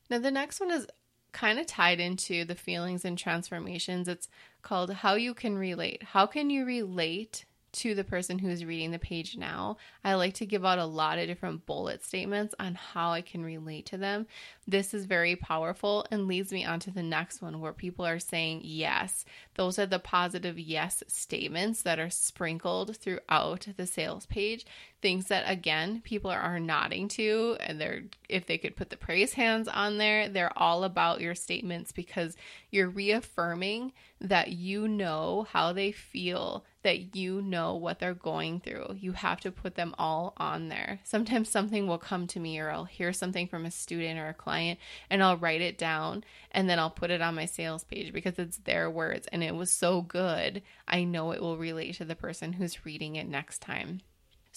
Now, 0.10 0.20
the 0.20 0.32
next 0.32 0.60
one 0.60 0.72
is 0.72 0.88
kind 1.34 1.60
of 1.60 1.68
tied 1.68 2.00
into 2.00 2.46
the 2.46 2.56
feelings 2.56 3.04
and 3.04 3.18
transformations. 3.18 4.08
It's 4.08 4.30
called 4.62 4.92
How 4.92 5.16
You 5.16 5.34
Can 5.34 5.58
Relate. 5.58 6.04
How 6.04 6.26
can 6.26 6.50
you 6.50 6.66
relate 6.66 7.46
to 7.74 7.94
the 7.94 8.04
person 8.04 8.40
who's 8.40 8.66
reading 8.66 8.92
the 8.92 9.00
page 9.00 9.38
now, 9.38 9.78
I 10.04 10.16
like 10.16 10.34
to 10.36 10.46
give 10.46 10.66
out 10.66 10.80
a 10.80 10.86
lot 10.86 11.20
of 11.20 11.28
different 11.28 11.66
bullet 11.66 12.04
statements 12.04 12.56
on 12.60 12.76
how 12.76 13.12
I 13.12 13.22
can 13.22 13.44
relate 13.44 13.86
to 13.88 13.98
them. 13.98 14.28
This 14.68 14.94
is 14.94 15.06
very 15.06 15.36
powerful 15.36 16.06
and 16.12 16.28
leads 16.28 16.52
me 16.52 16.66
on 16.66 16.80
to 16.82 16.92
the 16.92 17.04
next 17.04 17.42
one 17.42 17.60
where 17.60 17.74
people 17.74 18.06
are 18.06 18.20
saying 18.20 18.62
yes. 18.64 19.26
Those 19.56 19.80
are 19.80 19.86
the 19.86 20.00
positive 20.00 20.58
yes 20.58 21.04
statements 21.08 21.82
that 21.84 22.00
are 22.00 22.10
sprinkled 22.10 22.98
throughout 22.98 23.68
the 23.78 23.88
sales 23.88 24.26
page. 24.26 24.66
Things 25.02 25.28
that 25.28 25.50
again 25.50 26.02
people 26.04 26.32
are 26.32 26.60
nodding 26.60 27.08
to 27.10 27.58
and 27.60 27.80
they're 27.80 28.04
if 28.28 28.46
they 28.46 28.58
could 28.58 28.76
put 28.76 28.90
the 28.90 28.98
praise 28.98 29.34
hands 29.34 29.68
on 29.68 29.98
there, 29.98 30.28
they're 30.28 30.58
all 30.58 30.84
about 30.84 31.22
your 31.22 31.36
statements 31.36 31.92
because 31.92 32.36
you're 32.72 32.90
reaffirming 32.90 33.94
that 34.20 34.52
you 34.52 34.88
know 34.88 35.48
how 35.52 35.74
they 35.74 35.92
feel 35.92 36.66
that 36.88 37.18
you 37.18 37.42
know 37.42 37.76
what 37.76 38.00
they're 38.00 38.14
going 38.14 38.62
through. 38.62 38.96
You 38.98 39.12
have 39.12 39.42
to 39.42 39.52
put 39.52 39.76
them 39.76 39.94
all 39.98 40.32
on 40.38 40.70
there. 40.70 41.02
Sometimes 41.04 41.50
something 41.50 41.86
will 41.86 41.98
come 41.98 42.28
to 42.28 42.40
me, 42.40 42.58
or 42.60 42.72
I'll 42.72 42.86
hear 42.86 43.12
something 43.12 43.46
from 43.46 43.66
a 43.66 43.72
student 43.72 44.18
or 44.18 44.30
a 44.30 44.34
client, 44.34 44.80
and 45.10 45.22
I'll 45.22 45.36
write 45.36 45.60
it 45.60 45.78
down 45.78 46.24
and 46.52 46.70
then 46.70 46.80
I'll 46.80 46.90
put 46.90 47.12
it 47.12 47.22
on 47.22 47.36
my 47.36 47.46
sales 47.46 47.84
page 47.84 48.14
because 48.14 48.40
it's 48.40 48.58
their 48.60 48.90
words 48.90 49.28
and 49.34 49.44
it 49.44 49.54
was 49.54 49.70
so 49.72 50.02
good. 50.02 50.62
I 50.88 51.04
know 51.04 51.32
it 51.32 51.42
will 51.42 51.58
relate 51.58 51.96
to 51.96 52.06
the 52.06 52.16
person 52.16 52.54
who's 52.54 52.86
reading 52.86 53.18
it 53.18 53.28
next 53.28 53.62
time. 53.62 54.00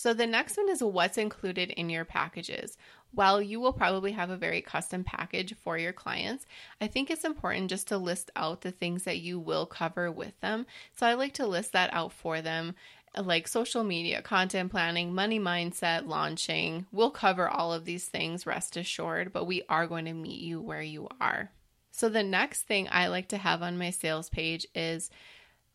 So, 0.03 0.15
the 0.15 0.27
next 0.27 0.57
one 0.57 0.71
is 0.71 0.83
what's 0.83 1.19
included 1.19 1.73
in 1.73 1.91
your 1.91 2.07
packages. 2.07 2.79
While 3.13 3.43
you 3.43 3.61
will 3.61 3.75
probably 3.75 4.13
have 4.13 4.31
a 4.31 4.37
very 4.39 4.63
custom 4.63 5.05
package 5.05 5.55
for 5.57 5.77
your 5.77 5.93
clients, 5.93 6.47
I 6.81 6.87
think 6.87 7.11
it's 7.11 7.27
important 7.27 7.69
just 7.69 7.89
to 7.89 7.99
list 7.99 8.31
out 8.35 8.63
the 8.63 8.71
things 8.71 9.03
that 9.03 9.19
you 9.19 9.39
will 9.39 9.67
cover 9.67 10.11
with 10.11 10.41
them. 10.41 10.65
So, 10.97 11.07
I 11.07 11.13
like 11.13 11.35
to 11.35 11.47
list 11.47 11.73
that 11.73 11.93
out 11.93 12.15
for 12.15 12.41
them 12.41 12.77
like 13.15 13.47
social 13.47 13.85
media, 13.85 14.23
content 14.23 14.71
planning, 14.71 15.15
money 15.15 15.39
mindset, 15.39 16.07
launching. 16.07 16.87
We'll 16.93 17.11
cover 17.11 17.47
all 17.47 17.75
of 17.75 17.85
these 17.85 18.07
things, 18.07 18.47
rest 18.47 18.79
assured, 18.79 19.35
but 19.35 19.45
we 19.45 19.65
are 19.69 19.87
going 19.87 20.07
to 20.07 20.15
meet 20.15 20.41
you 20.41 20.63
where 20.63 20.81
you 20.81 21.09
are. 21.21 21.51
So, 21.93 22.09
the 22.09 22.23
next 22.23 22.63
thing 22.63 22.89
I 22.91 23.09
like 23.09 23.29
to 23.29 23.37
have 23.37 23.61
on 23.61 23.77
my 23.77 23.91
sales 23.91 24.31
page 24.31 24.67
is 24.75 25.11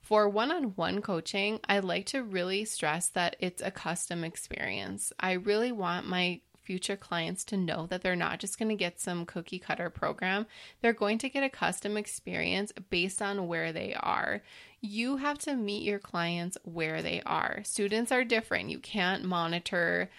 for 0.06 0.30
one 0.30 0.52
on 0.52 0.66
one 0.76 1.02
coaching, 1.02 1.60
I 1.68 1.80
like 1.80 2.06
to 2.08 2.22
really 2.22 2.64
stress 2.64 3.10
that 3.10 3.36
it's 3.40 3.60
a 3.64 3.72
custom 3.72 4.24
experience. 4.24 5.12
I 5.20 5.32
really 5.32 5.72
want 5.72 6.08
my 6.08 6.42
future 6.62 6.96
clients 6.96 7.44
to 7.46 7.58
know 7.58 7.88
that 7.88 8.04
they're 8.04 8.16
not 8.16 8.40
just 8.40 8.60
going 8.60 8.70
to 8.70 8.76
get 8.76 9.00
some 9.00 9.26
cookie 9.26 9.58
cutter 9.58 9.90
program. 9.90 10.46
They're 10.82 10.94
going 10.94 11.18
to 11.20 11.30
get 11.30 11.44
a 11.44 11.50
custom 11.50 11.98
experience 11.98 12.72
based 12.92 13.20
on 13.20 13.48
where 13.48 13.74
they 13.74 13.96
are. 13.96 14.44
You 14.80 15.18
have 15.18 15.40
to 15.40 15.56
meet 15.56 15.82
your 15.82 16.00
clients 16.00 16.56
where 16.64 17.02
they 17.02 17.24
are. 17.26 17.62
Students 17.64 18.12
are 18.12 18.24
different. 18.24 18.70
You 18.70 18.78
can't 18.78 19.24
monitor 19.24 20.12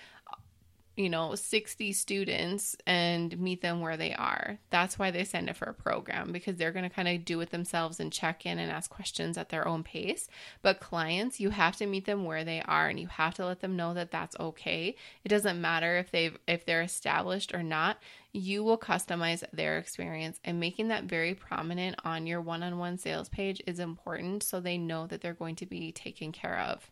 you 0.97 1.11
know 1.11 1.35
60 1.35 1.93
students 1.93 2.75
and 2.87 3.39
meet 3.39 3.61
them 3.61 3.81
where 3.81 3.97
they 3.97 4.15
are. 4.15 4.59
That's 4.71 4.99
why 4.99 5.11
they 5.11 5.25
send 5.25 5.51
it 5.51 5.57
for 5.57 5.67
a 5.67 5.75
program 5.75 6.33
because 6.33 6.57
they're 6.57 6.73
going 6.73 6.89
to 6.89 6.95
kind 6.95 7.09
of 7.09 7.25
do 7.25 7.41
it 7.41 7.51
themselves 7.51 8.01
and 8.01 8.13
check 8.13 8.47
in 8.47 8.59
and 8.59 8.73
ask 8.73 8.91
questions 8.91 9.37
at 9.37 9.51
their 9.51 9.69
own 9.69 9.85
pace. 9.85 10.29
But 10.63 10.81
clients 10.81 11.39
you 11.39 11.51
have 11.51 11.77
to 11.77 11.87
meet 11.87 12.07
them 12.07 12.25
where 12.25 12.45
they 12.45 12.63
are 12.63 12.89
and 12.89 12.99
you 12.99 13.09
have 13.09 13.35
to 13.35 13.47
let 13.47 13.61
them 13.61 13.77
know 13.77 13.93
that 13.95 14.11
that's 14.11 14.39
okay. 14.41 14.97
It 15.23 15.29
doesn't 15.29 15.61
matter 15.61 15.99
if 15.99 16.11
they've 16.11 16.37
if 16.49 16.65
they're 16.65 16.83
established 16.83 17.55
or 17.55 17.63
not. 17.63 17.99
You 18.33 18.65
will 18.65 18.79
customize 18.79 19.45
their 19.53 19.79
experience 19.79 20.41
and 20.45 20.61
making 20.61 20.89
that 20.89 21.05
very 21.05 21.35
prominent 21.35 21.97
on 22.05 22.27
your 22.27 22.41
one-on-one 22.41 22.99
sales 22.99 23.31
page 23.31 23.63
is 23.67 23.79
important 23.79 24.43
so 24.43 24.61
they 24.61 24.77
know 24.77 25.07
that 25.07 25.21
they're 25.21 25.33
going 25.33 25.57
to 25.57 25.67
be 25.67 25.93
taken 25.93 26.33
care 26.33 26.59
of 26.59 26.91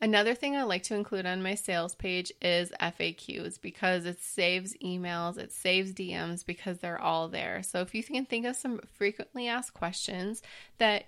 Another 0.00 0.34
thing 0.34 0.54
I 0.54 0.62
like 0.64 0.82
to 0.84 0.94
include 0.94 1.24
on 1.24 1.42
my 1.42 1.54
sales 1.54 1.94
page 1.94 2.30
is 2.42 2.70
FAQs 2.80 3.60
because 3.60 4.04
it 4.04 4.20
saves 4.20 4.74
emails, 4.84 5.38
it 5.38 5.52
saves 5.52 5.92
DMs 5.92 6.44
because 6.44 6.78
they're 6.78 7.00
all 7.00 7.28
there. 7.28 7.62
So 7.62 7.80
if 7.80 7.94
you 7.94 8.02
can 8.02 8.26
think 8.26 8.44
of 8.44 8.56
some 8.56 8.80
frequently 8.92 9.48
asked 9.48 9.72
questions 9.72 10.42
that 10.78 11.04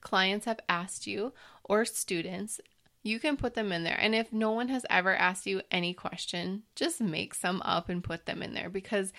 clients 0.00 0.46
have 0.46 0.58
asked 0.68 1.06
you 1.06 1.32
or 1.62 1.84
students, 1.84 2.60
you 3.04 3.20
can 3.20 3.36
put 3.36 3.54
them 3.54 3.70
in 3.70 3.84
there. 3.84 3.98
And 4.00 4.14
if 4.14 4.32
no 4.32 4.50
one 4.50 4.68
has 4.68 4.84
ever 4.90 5.14
asked 5.14 5.46
you 5.46 5.60
any 5.70 5.94
question, 5.94 6.64
just 6.74 7.00
make 7.00 7.34
some 7.34 7.62
up 7.62 7.88
and 7.88 8.02
put 8.02 8.26
them 8.26 8.42
in 8.42 8.54
there 8.54 8.70
because 8.70 9.12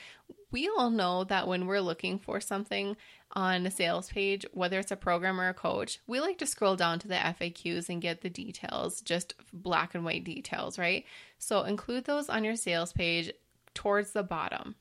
we 0.55 0.71
all 0.77 0.89
know 0.89 1.25
that 1.25 1.49
when 1.49 1.67
we're 1.67 1.81
looking 1.81 2.17
for 2.17 2.39
something, 2.39 2.95
on 3.31 3.65
a 3.65 3.71
sales 3.71 4.09
page, 4.09 4.45
whether 4.53 4.79
it's 4.79 4.93
a 4.93 4.95
program 4.95 5.41
or 5.41 5.49
a 5.49 5.53
coach, 5.53 5.99
we 6.07 6.21
like 6.21 6.37
to 6.37 6.45
scroll 6.45 6.77
down 6.77 6.97
to 6.97 7.09
the 7.09 7.15
FAQs 7.15 7.89
and 7.89 8.01
get 8.01 8.21
the 8.21 8.29
details, 8.29 9.01
just 9.01 9.33
black 9.51 9.93
and 9.93 10.05
white 10.05 10.23
details, 10.23 10.79
right? 10.79 11.03
So 11.39 11.63
include 11.63 12.05
those 12.05 12.29
on 12.29 12.45
your 12.45 12.55
sales 12.55 12.93
page 12.93 13.33
towards 13.73 14.11
the 14.11 14.23
bottom. 14.23 14.75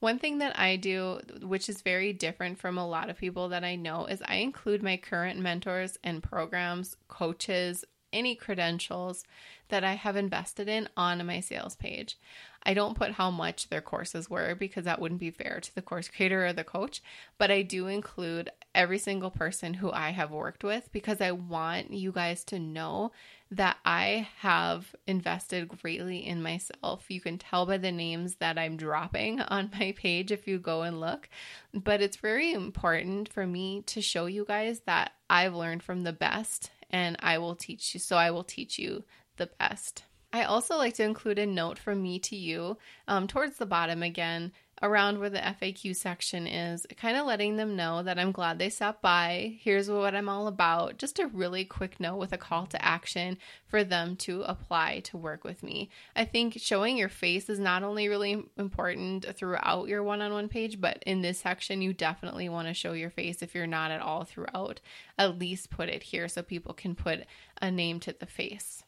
One 0.00 0.18
thing 0.18 0.38
that 0.38 0.58
I 0.58 0.74
do, 0.74 1.20
which 1.42 1.68
is 1.68 1.82
very 1.82 2.12
different 2.12 2.58
from 2.58 2.76
a 2.76 2.88
lot 2.88 3.08
of 3.08 3.18
people 3.18 3.50
that 3.50 3.62
I 3.62 3.76
know, 3.76 4.06
is 4.06 4.20
I 4.26 4.38
include 4.38 4.82
my 4.82 4.96
current 4.96 5.38
mentors 5.38 5.96
and 6.02 6.20
programs, 6.20 6.96
coaches, 7.06 7.84
any 8.12 8.34
credentials 8.34 9.24
that 9.68 9.84
I 9.84 9.94
have 9.94 10.16
invested 10.16 10.68
in 10.68 10.88
on 10.96 11.24
my 11.24 11.38
sales 11.38 11.76
page. 11.76 12.18
I 12.62 12.74
don't 12.74 12.96
put 12.96 13.12
how 13.12 13.30
much 13.30 13.68
their 13.68 13.80
courses 13.80 14.28
were 14.28 14.54
because 14.54 14.84
that 14.84 15.00
wouldn't 15.00 15.20
be 15.20 15.30
fair 15.30 15.60
to 15.60 15.74
the 15.74 15.82
course 15.82 16.08
creator 16.08 16.46
or 16.46 16.52
the 16.52 16.64
coach, 16.64 17.02
but 17.38 17.50
I 17.50 17.62
do 17.62 17.86
include 17.86 18.50
every 18.74 18.98
single 18.98 19.30
person 19.30 19.74
who 19.74 19.90
I 19.90 20.10
have 20.10 20.30
worked 20.30 20.64
with 20.64 20.90
because 20.92 21.20
I 21.20 21.32
want 21.32 21.92
you 21.92 22.12
guys 22.12 22.44
to 22.44 22.58
know 22.58 23.12
that 23.50 23.78
I 23.84 24.28
have 24.38 24.94
invested 25.06 25.68
greatly 25.68 26.26
in 26.26 26.42
myself. 26.42 27.06
You 27.08 27.20
can 27.20 27.38
tell 27.38 27.64
by 27.64 27.78
the 27.78 27.92
names 27.92 28.36
that 28.36 28.58
I'm 28.58 28.76
dropping 28.76 29.40
on 29.40 29.70
my 29.78 29.92
page 29.96 30.30
if 30.30 30.46
you 30.46 30.58
go 30.58 30.82
and 30.82 31.00
look, 31.00 31.28
but 31.72 32.02
it's 32.02 32.16
very 32.16 32.52
important 32.52 33.28
for 33.32 33.46
me 33.46 33.82
to 33.86 34.02
show 34.02 34.26
you 34.26 34.44
guys 34.44 34.80
that 34.86 35.12
I've 35.30 35.54
learned 35.54 35.82
from 35.82 36.02
the 36.02 36.12
best 36.12 36.70
and 36.90 37.16
I 37.20 37.38
will 37.38 37.54
teach 37.54 37.94
you. 37.94 38.00
So 38.00 38.16
I 38.16 38.30
will 38.30 38.44
teach 38.44 38.78
you 38.78 39.04
the 39.36 39.46
best. 39.58 40.02
I 40.30 40.42
also 40.42 40.76
like 40.76 40.94
to 40.94 41.04
include 41.04 41.38
a 41.38 41.46
note 41.46 41.78
from 41.78 42.02
me 42.02 42.18
to 42.20 42.36
you 42.36 42.76
um, 43.06 43.26
towards 43.26 43.56
the 43.56 43.64
bottom 43.64 44.02
again, 44.02 44.52
around 44.82 45.18
where 45.18 45.30
the 45.30 45.38
FAQ 45.38 45.96
section 45.96 46.46
is, 46.46 46.86
kind 46.98 47.16
of 47.16 47.26
letting 47.26 47.56
them 47.56 47.76
know 47.76 48.02
that 48.02 48.18
I'm 48.18 48.32
glad 48.32 48.58
they 48.58 48.68
stopped 48.68 49.00
by. 49.00 49.56
Here's 49.60 49.90
what 49.90 50.14
I'm 50.14 50.28
all 50.28 50.46
about. 50.46 50.98
Just 50.98 51.18
a 51.18 51.28
really 51.28 51.64
quick 51.64 51.98
note 51.98 52.18
with 52.18 52.34
a 52.34 52.38
call 52.38 52.66
to 52.66 52.84
action 52.84 53.38
for 53.66 53.82
them 53.82 54.16
to 54.16 54.42
apply 54.42 55.00
to 55.04 55.16
work 55.16 55.44
with 55.44 55.62
me. 55.62 55.88
I 56.14 56.26
think 56.26 56.58
showing 56.58 56.98
your 56.98 57.08
face 57.08 57.48
is 57.48 57.58
not 57.58 57.82
only 57.82 58.08
really 58.08 58.44
important 58.58 59.24
throughout 59.34 59.88
your 59.88 60.02
one 60.02 60.20
on 60.20 60.32
one 60.32 60.48
page, 60.48 60.78
but 60.78 61.02
in 61.06 61.22
this 61.22 61.40
section, 61.40 61.80
you 61.80 61.94
definitely 61.94 62.50
want 62.50 62.68
to 62.68 62.74
show 62.74 62.92
your 62.92 63.10
face 63.10 63.42
if 63.42 63.54
you're 63.54 63.66
not 63.66 63.90
at 63.90 64.02
all 64.02 64.24
throughout. 64.24 64.80
At 65.18 65.38
least 65.38 65.70
put 65.70 65.88
it 65.88 66.02
here 66.02 66.28
so 66.28 66.42
people 66.42 66.74
can 66.74 66.94
put 66.94 67.24
a 67.62 67.70
name 67.70 67.98
to 68.00 68.12
the 68.12 68.26
face. 68.26 68.84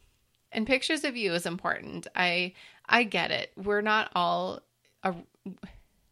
And 0.52 0.66
pictures 0.66 1.04
of 1.04 1.16
you 1.16 1.32
is 1.34 1.46
important. 1.46 2.06
I 2.14 2.54
I 2.88 3.04
get 3.04 3.30
it. 3.30 3.52
We're 3.56 3.82
not 3.82 4.10
all 4.14 4.60
a, 5.02 5.14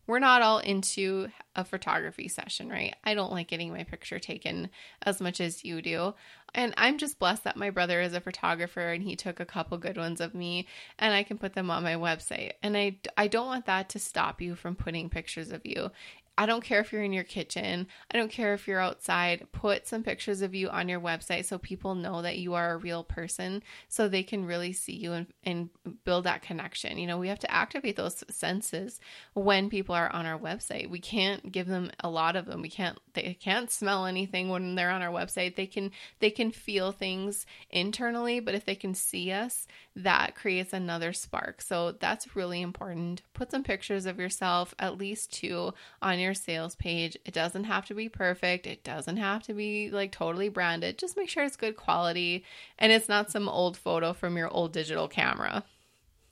we're 0.07 0.19
not 0.21 0.41
all 0.41 0.59
into 0.59 1.29
a 1.55 1.65
photography 1.65 2.29
session, 2.29 2.71
right? 2.71 2.97
I 3.05 3.15
don't 3.15 3.31
like 3.31 3.49
getting 3.49 3.73
my 3.73 3.85
picture 3.85 4.19
taken 4.19 4.71
as 5.03 5.21
much 5.21 5.39
as 5.39 5.65
you 5.65 5.83
do. 5.83 6.15
And 6.55 6.73
I'm 6.79 6.97
just 6.97 7.19
blessed 7.19 7.45
that 7.45 7.59
my 7.59 7.69
brother 7.69 8.01
is 8.01 8.15
a 8.15 8.21
photographer 8.21 8.81
and 8.81 9.03
he 9.03 9.17
took 9.17 9.39
a 9.39 9.45
couple 9.45 9.77
good 9.77 9.99
ones 9.99 10.23
of 10.23 10.35
me 10.35 10.67
and 10.99 11.13
I 11.13 11.25
can 11.25 11.37
put 11.37 11.53
them 11.53 11.71
on 11.71 11.83
my 11.83 11.95
website. 11.95 12.53
And 12.63 12.77
I 12.77 12.97
I 13.17 13.29
don't 13.29 13.47
want 13.47 13.67
that 13.67 13.91
to 13.91 13.99
stop 13.99 14.41
you 14.41 14.55
from 14.55 14.77
putting 14.77 15.11
pictures 15.11 15.51
of 15.53 15.61
you. 15.65 15.91
I 16.39 16.47
don't 16.47 16.63
care 16.63 16.79
if 16.79 16.93
you're 16.93 17.03
in 17.03 17.13
your 17.13 17.25
kitchen. 17.25 17.89
I 18.13 18.17
don't 18.17 18.31
care 18.31 18.55
if 18.55 18.69
you're 18.69 18.79
outside. 18.79 19.49
Put 19.51 19.89
some 19.89 20.05
pictures 20.05 20.41
of 20.41 20.55
you 20.55 20.69
on 20.69 20.89
your 20.89 21.01
website 21.01 21.47
so 21.47 21.59
people 21.59 21.97
know 21.97 22.23
that 22.23 22.39
you 22.39 22.55
are 22.55 22.71
a 22.71 22.77
real 22.77 23.03
person 23.03 23.61
so 23.89 24.07
they 24.07 24.23
can 24.23 24.45
really 24.45 24.73
see 24.73 24.93
you 24.93 25.15
and, 25.15 25.27
and 25.43 25.69
build 26.05 26.23
that 26.25 26.43
connection. 26.43 26.97
You 26.97 27.09
know, 27.09 27.19
we 27.19 27.27
have 27.27 27.41
to 27.41 27.51
activate 27.53 27.97
those 27.97 28.23
senses 28.31 29.01
when 29.35 29.69
people 29.69 29.97
are 29.97 30.13
on 30.13 30.27
our 30.27 30.39
website. 30.39 30.89
We 30.89 31.01
can't 31.01 31.51
give 31.51 31.67
them 31.67 31.91
a 31.99 32.09
lot 32.09 32.37
of 32.37 32.47
them. 32.47 32.63
We 32.63 32.71
can't 32.71 33.01
they 33.15 33.35
can't 33.35 33.69
smell 33.69 34.07
anything 34.07 34.49
when 34.49 34.77
they're 34.77 34.91
on 34.91 35.03
our 35.03 35.13
website. 35.13 35.57
They 35.57 35.67
can 35.67 35.91
they 36.21 36.31
can 36.31 36.53
feel 36.53 36.93
things 36.93 37.47
internally, 37.69 38.39
but 38.39 38.55
if 38.55 38.65
they 38.65 38.77
can 38.77 38.95
see 38.95 39.33
us, 39.33 39.67
that 39.97 40.37
creates 40.37 40.73
another 40.73 41.13
spark. 41.13 41.61
So 41.61 41.93
that's 41.93 42.37
really 42.37 42.63
important. 42.63 43.23
Put 43.35 43.51
some 43.51 43.65
pictures 43.65 44.07
of 44.07 44.21
yourself, 44.21 44.73
at 44.79 44.99
least 44.99 45.33
two, 45.33 45.75
on 46.01 46.21
your 46.21 46.28
sales 46.35 46.75
page. 46.75 47.17
It 47.25 47.35
doesn't 47.35 47.65
have 47.65 47.87
to 47.87 47.95
be 47.95 48.09
perfect, 48.09 48.67
it 48.67 48.85
doesn't 48.85 49.17
have 49.17 49.43
to 49.45 49.55
be 49.55 49.91
like 49.91 50.13
totally 50.13 50.49
branded. 50.49 50.99
Just 50.99 51.17
make 51.17 51.29
sure 51.29 51.45
it's 51.45 51.57
good 51.57 51.77
quality 51.77 52.45
and 52.79 52.93
it's 52.93 53.09
not 53.09 53.31
some 53.31 53.49
old 53.49 53.77
photo 53.77 54.13
from 54.13 54.37
your 54.37 54.49
old 54.49 54.73
digital 54.73 55.09
camera. 55.09 55.65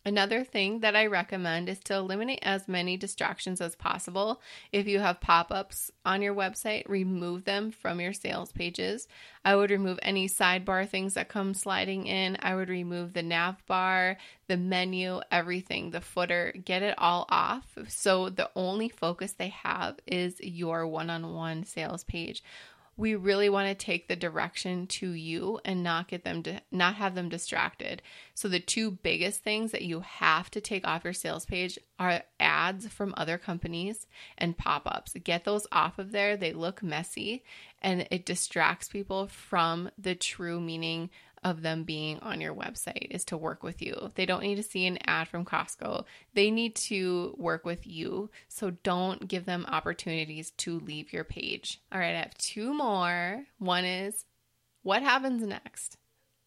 Another 0.06 0.44
thing 0.44 0.78
that 0.80 0.94
I 0.94 1.06
recommend 1.06 1.68
is 1.68 1.80
to 1.80 1.96
eliminate 1.96 2.38
as 2.42 2.68
many 2.68 2.96
distractions 2.96 3.60
as 3.60 3.74
possible. 3.74 4.40
If 4.70 4.86
you 4.86 5.00
have 5.00 5.20
pop 5.20 5.50
ups 5.50 5.90
on 6.04 6.22
your 6.22 6.32
website, 6.32 6.88
remove 6.88 7.44
them 7.44 7.72
from 7.72 8.00
your 8.00 8.12
sales 8.12 8.52
pages. 8.52 9.08
I 9.44 9.56
would 9.56 9.72
remove 9.72 9.98
any 10.02 10.28
sidebar 10.28 10.88
things 10.88 11.14
that 11.14 11.28
come 11.28 11.54
sliding 11.54 12.06
in. 12.06 12.36
I 12.40 12.54
would 12.54 12.68
remove 12.68 13.14
the 13.14 13.24
nav 13.24 13.66
bar, 13.66 14.16
the 14.46 14.56
menu, 14.56 15.22
everything, 15.32 15.90
the 15.90 16.00
footer, 16.00 16.54
get 16.64 16.84
it 16.84 16.94
all 16.98 17.26
off. 17.28 17.76
So 17.88 18.30
the 18.30 18.48
only 18.54 18.88
focus 18.88 19.32
they 19.32 19.48
have 19.48 19.96
is 20.06 20.38
your 20.40 20.86
one 20.86 21.10
on 21.10 21.34
one 21.34 21.64
sales 21.64 22.04
page 22.04 22.44
we 22.96 23.14
really 23.14 23.48
want 23.48 23.68
to 23.68 23.84
take 23.84 24.08
the 24.08 24.16
direction 24.16 24.86
to 24.86 25.10
you 25.10 25.60
and 25.64 25.82
not 25.82 26.08
get 26.08 26.24
them 26.24 26.42
to 26.42 26.60
not 26.70 26.94
have 26.94 27.14
them 27.14 27.28
distracted. 27.28 28.00
So 28.34 28.48
the 28.48 28.60
two 28.60 28.90
biggest 28.90 29.42
things 29.42 29.72
that 29.72 29.82
you 29.82 30.00
have 30.00 30.50
to 30.52 30.60
take 30.60 30.86
off 30.86 31.04
your 31.04 31.12
sales 31.12 31.44
page 31.44 31.78
are 31.98 32.22
ads 32.40 32.88
from 32.88 33.14
other 33.16 33.36
companies 33.36 34.06
and 34.38 34.56
pop-ups. 34.56 35.14
Get 35.24 35.44
those 35.44 35.66
off 35.70 35.98
of 35.98 36.12
there. 36.12 36.36
They 36.36 36.52
look 36.52 36.82
messy 36.82 37.44
and 37.82 38.06
it 38.10 38.24
distracts 38.24 38.88
people 38.88 39.28
from 39.28 39.90
the 39.98 40.14
true 40.14 40.60
meaning 40.60 41.10
of 41.44 41.62
them 41.62 41.84
being 41.84 42.18
on 42.20 42.40
your 42.40 42.54
website 42.54 43.08
is 43.10 43.24
to 43.26 43.36
work 43.36 43.62
with 43.62 43.80
you. 43.82 44.10
They 44.14 44.26
don't 44.26 44.42
need 44.42 44.56
to 44.56 44.62
see 44.62 44.86
an 44.86 44.98
ad 45.06 45.28
from 45.28 45.44
Costco. 45.44 46.04
They 46.34 46.50
need 46.50 46.74
to 46.76 47.34
work 47.38 47.64
with 47.64 47.86
you. 47.86 48.30
So 48.48 48.70
don't 48.70 49.28
give 49.28 49.44
them 49.44 49.66
opportunities 49.68 50.50
to 50.58 50.80
leave 50.80 51.12
your 51.12 51.24
page. 51.24 51.80
All 51.92 51.98
right, 51.98 52.14
I 52.14 52.18
have 52.18 52.36
two 52.38 52.74
more. 52.74 53.44
One 53.58 53.84
is 53.84 54.24
what 54.82 55.02
happens 55.02 55.42
next? 55.42 55.98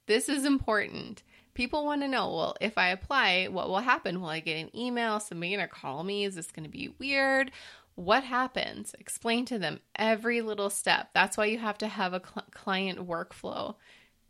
This 0.08 0.30
is 0.30 0.46
important. 0.46 1.24
People 1.54 1.86
want 1.86 2.02
to 2.02 2.08
know, 2.08 2.34
well, 2.34 2.56
if 2.62 2.78
I 2.78 2.90
apply, 2.90 3.48
what 3.52 3.68
will 3.68 3.80
happen? 3.80 4.22
Will 4.22 4.30
I 4.30 4.40
get 4.40 4.58
an 4.58 4.76
email? 4.76 5.20
Somebody 5.20 5.56
going 5.56 5.68
to 5.68 5.74
call 5.74 6.04
me? 6.04 6.24
Is 6.24 6.36
this 6.36 6.52
going 6.52 6.64
to 6.64 6.70
be 6.70 6.94
weird? 7.00 7.52
What 7.96 8.24
happens? 8.24 8.96
Explain 8.98 9.44
to 9.46 9.60
them 9.60 9.82
every 9.94 10.40
little 10.40 10.70
step. 10.70 11.10
That's 11.14 11.36
why 11.36 11.46
you 11.46 11.58
have 11.58 11.78
to 11.80 11.88
have 11.88 12.14
a 12.14 12.22
cl- 12.22 12.48
client 12.52 13.06
workflow. 13.06 13.76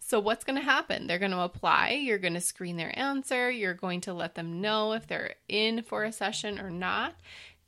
So, 0.10 0.20
what's 0.20 0.44
going 0.44 0.58
to 0.58 0.66
happen? 0.66 1.06
They're 1.06 1.20
going 1.20 1.34
to 1.34 1.42
apply, 1.42 1.92
you're 1.92 2.18
going 2.18 2.34
to 2.34 2.42
screen 2.42 2.78
their 2.78 2.98
answer, 2.98 3.52
you're 3.52 3.76
going 3.76 4.02
to 4.02 4.12
let 4.12 4.34
them 4.34 4.60
know 4.60 4.94
if 4.94 5.06
they're 5.06 5.36
in 5.48 5.84
for 5.84 6.04
a 6.04 6.12
session 6.12 6.60
or 6.60 6.72
not. 6.72 7.14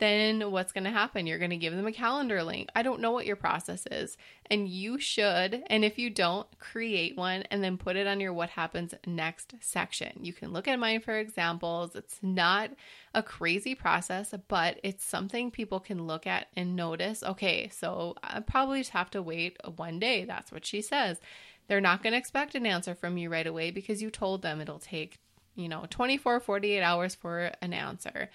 Then 0.01 0.49
what's 0.49 0.71
going 0.71 0.85
to 0.85 0.89
happen? 0.89 1.27
You're 1.27 1.37
going 1.37 1.51
to 1.51 1.57
give 1.57 1.75
them 1.75 1.85
a 1.85 1.91
calendar 1.91 2.41
link. 2.43 2.69
I 2.75 2.81
don't 2.81 3.01
know 3.01 3.11
what 3.11 3.27
your 3.27 3.35
process 3.35 3.85
is. 3.91 4.17
And 4.49 4.67
you 4.67 4.97
should, 4.97 5.61
and 5.67 5.85
if 5.85 5.99
you 5.99 6.09
don't, 6.09 6.47
create 6.57 7.15
one 7.15 7.43
and 7.51 7.63
then 7.63 7.77
put 7.77 7.95
it 7.95 8.07
on 8.07 8.19
your 8.19 8.33
what 8.33 8.49
happens 8.49 8.95
next 9.05 9.53
section. 9.59 10.11
You 10.19 10.33
can 10.33 10.51
look 10.51 10.67
at 10.67 10.79
mine 10.79 11.01
for 11.01 11.19
examples. 11.19 11.95
It's 11.95 12.17
not 12.23 12.71
a 13.13 13.21
crazy 13.21 13.75
process, 13.75 14.33
but 14.47 14.79
it's 14.81 15.05
something 15.05 15.51
people 15.51 15.79
can 15.79 16.07
look 16.07 16.25
at 16.25 16.47
and 16.57 16.75
notice. 16.75 17.21
Okay, 17.21 17.69
so 17.69 18.15
I 18.23 18.39
probably 18.39 18.79
just 18.79 18.89
have 18.89 19.11
to 19.11 19.21
wait 19.21 19.57
one 19.75 19.99
day. 19.99 20.25
That's 20.25 20.51
what 20.51 20.65
she 20.65 20.81
says. 20.81 21.21
They're 21.67 21.79
not 21.79 22.01
going 22.01 22.13
to 22.13 22.19
expect 22.19 22.55
an 22.55 22.65
answer 22.65 22.95
from 22.95 23.19
you 23.19 23.29
right 23.29 23.45
away 23.45 23.69
because 23.69 24.01
you 24.01 24.09
told 24.09 24.41
them 24.41 24.61
it'll 24.61 24.79
take 24.79 25.19
you 25.55 25.67
know 25.67 25.85
24 25.89 26.39
48 26.39 26.81
hours 26.81 27.13
for 27.13 27.51
an 27.61 27.73
answer 27.73 28.29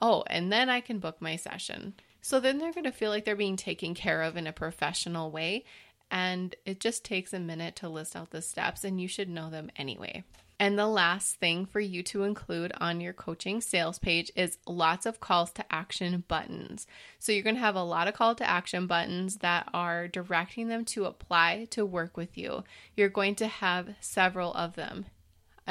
oh, 0.00 0.24
and 0.26 0.52
then 0.52 0.68
I 0.68 0.80
can 0.80 0.98
book 0.98 1.16
my 1.20 1.36
session. 1.36 1.94
So 2.22 2.40
then 2.40 2.58
they're 2.58 2.72
going 2.72 2.84
to 2.84 2.92
feel 2.92 3.10
like 3.10 3.24
they're 3.24 3.36
being 3.36 3.56
taken 3.56 3.94
care 3.94 4.22
of 4.22 4.36
in 4.36 4.46
a 4.46 4.52
professional 4.52 5.30
way. 5.30 5.64
And 6.10 6.54
it 6.66 6.80
just 6.80 7.04
takes 7.04 7.32
a 7.32 7.38
minute 7.38 7.76
to 7.76 7.88
list 7.88 8.16
out 8.16 8.30
the 8.30 8.42
steps, 8.42 8.82
and 8.82 9.00
you 9.00 9.06
should 9.06 9.28
know 9.28 9.48
them 9.48 9.70
anyway. 9.76 10.24
And 10.60 10.78
the 10.78 10.86
last 10.86 11.36
thing 11.36 11.64
for 11.64 11.80
you 11.80 12.02
to 12.02 12.24
include 12.24 12.72
on 12.78 13.00
your 13.00 13.14
coaching 13.14 13.62
sales 13.62 13.98
page 13.98 14.30
is 14.36 14.58
lots 14.66 15.06
of 15.06 15.18
calls 15.18 15.52
to 15.52 15.64
action 15.72 16.22
buttons. 16.28 16.86
So 17.18 17.32
you're 17.32 17.42
going 17.44 17.54
to 17.54 17.62
have 17.62 17.76
a 17.76 17.82
lot 17.82 18.08
of 18.08 18.14
call 18.14 18.34
to 18.34 18.48
action 18.48 18.86
buttons 18.86 19.36
that 19.36 19.70
are 19.72 20.06
directing 20.06 20.68
them 20.68 20.84
to 20.86 21.06
apply 21.06 21.66
to 21.70 21.86
work 21.86 22.18
with 22.18 22.36
you. 22.36 22.64
You're 22.94 23.08
going 23.08 23.36
to 23.36 23.46
have 23.46 23.94
several 24.00 24.52
of 24.52 24.74
them 24.74 25.06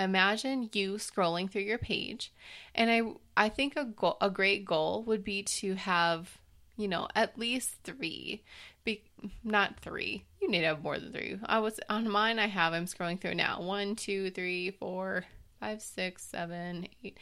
imagine 0.03 0.69
you 0.73 0.93
scrolling 0.93 1.49
through 1.49 1.61
your 1.61 1.77
page 1.77 2.31
and 2.75 2.89
i 2.89 3.01
i 3.37 3.49
think 3.49 3.75
a 3.75 3.85
go- 3.85 4.17
a 4.21 4.29
great 4.29 4.65
goal 4.65 5.03
would 5.03 5.23
be 5.23 5.43
to 5.43 5.75
have 5.75 6.37
you 6.77 6.87
know 6.87 7.07
at 7.15 7.37
least 7.37 7.75
3 7.83 8.41
be 8.83 9.03
not 9.43 9.79
3 9.79 10.23
you 10.41 10.49
need 10.49 10.61
to 10.61 10.67
have 10.67 10.83
more 10.83 10.97
than 10.97 11.11
3 11.11 11.39
i 11.45 11.59
was 11.59 11.79
on 11.89 12.09
mine 12.09 12.39
i 12.39 12.47
have 12.47 12.73
i'm 12.73 12.85
scrolling 12.85 13.19
through 13.19 13.35
now. 13.35 13.61
One 13.61 13.95
two 13.95 14.31
three 14.31 14.71
four 14.71 15.25
five 15.59 15.81
six 15.81 16.23
seven 16.23 16.87
eight 17.03 17.17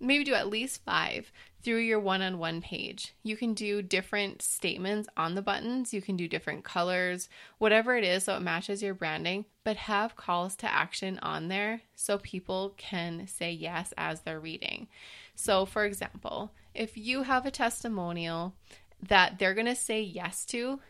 maybe 0.00 0.24
do 0.24 0.34
at 0.34 0.48
least 0.48 0.84
five 0.84 1.30
through 1.62 1.78
your 1.78 1.98
one 1.98 2.22
on 2.22 2.38
one 2.38 2.60
page. 2.60 3.12
You 3.22 3.36
can 3.36 3.52
do 3.52 3.82
different 3.82 4.40
statements 4.40 5.08
on 5.16 5.34
the 5.34 5.42
buttons, 5.42 5.92
you 5.92 6.00
can 6.00 6.16
do 6.16 6.28
different 6.28 6.64
colors, 6.64 7.28
whatever 7.58 7.96
it 7.96 8.04
is, 8.04 8.24
so 8.24 8.36
it 8.36 8.42
matches 8.42 8.82
your 8.82 8.94
branding, 8.94 9.46
but 9.64 9.76
have 9.76 10.14
calls 10.14 10.54
to 10.56 10.72
action 10.72 11.18
on 11.22 11.48
there 11.48 11.80
so 11.96 12.18
people 12.18 12.74
can 12.76 13.26
say 13.26 13.50
yes 13.50 13.92
as 13.96 14.20
they're 14.20 14.38
reading. 14.38 14.86
So, 15.34 15.66
for 15.66 15.84
example, 15.84 16.52
if 16.72 16.96
you 16.96 17.24
have 17.24 17.46
a 17.46 17.50
testimonial 17.50 18.54
that 19.02 19.38
they're 19.38 19.54
going 19.54 19.66
to 19.66 19.74
say 19.74 20.00
yes 20.02 20.44
to, 20.46 20.80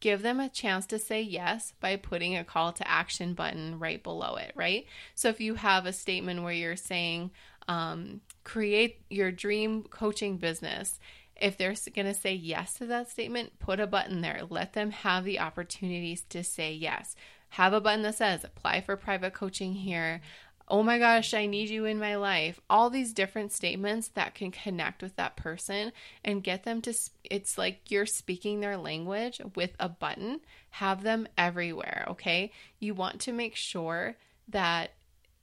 give 0.00 0.22
them 0.22 0.40
a 0.40 0.48
chance 0.48 0.86
to 0.86 0.98
say 0.98 1.20
yes 1.20 1.74
by 1.80 1.96
putting 1.96 2.36
a 2.36 2.44
call 2.44 2.72
to 2.72 2.88
action 2.88 3.34
button 3.34 3.78
right 3.78 4.02
below 4.02 4.36
it, 4.36 4.52
right? 4.54 4.86
So 5.14 5.28
if 5.28 5.40
you 5.40 5.54
have 5.56 5.86
a 5.86 5.92
statement 5.92 6.42
where 6.42 6.52
you're 6.52 6.76
saying, 6.76 7.30
um, 7.68 8.20
create 8.44 9.02
your 9.10 9.30
dream 9.30 9.82
coaching 9.84 10.36
business. 10.36 10.98
If 11.36 11.56
they're 11.56 11.74
going 11.94 12.06
to 12.06 12.14
say 12.14 12.34
yes 12.34 12.74
to 12.74 12.86
that 12.86 13.10
statement, 13.10 13.58
put 13.58 13.80
a 13.80 13.86
button 13.86 14.20
there. 14.20 14.42
Let 14.48 14.74
them 14.74 14.90
have 14.90 15.24
the 15.24 15.40
opportunities 15.40 16.22
to 16.30 16.44
say 16.44 16.72
yes. 16.72 17.16
Have 17.50 17.72
a 17.72 17.80
button 17.80 18.02
that 18.02 18.16
says 18.16 18.44
apply 18.44 18.82
for 18.82 18.96
private 18.96 19.32
coaching 19.32 19.74
here. 19.74 20.20
Oh 20.68 20.84
my 20.84 20.98
gosh, 20.98 21.34
I 21.34 21.46
need 21.46 21.68
you 21.68 21.84
in 21.84 21.98
my 21.98 22.14
life. 22.14 22.60
All 22.70 22.90
these 22.90 23.12
different 23.12 23.50
statements 23.50 24.08
that 24.08 24.36
can 24.36 24.52
connect 24.52 25.02
with 25.02 25.16
that 25.16 25.34
person 25.34 25.90
and 26.24 26.44
get 26.44 26.62
them 26.62 26.80
to, 26.82 26.94
it's 27.24 27.58
like 27.58 27.90
you're 27.90 28.06
speaking 28.06 28.60
their 28.60 28.76
language 28.76 29.40
with 29.56 29.72
a 29.80 29.88
button. 29.88 30.40
Have 30.70 31.02
them 31.02 31.26
everywhere, 31.36 32.04
okay? 32.10 32.52
You 32.78 32.94
want 32.94 33.20
to 33.22 33.32
make 33.32 33.56
sure 33.56 34.16
that 34.48 34.92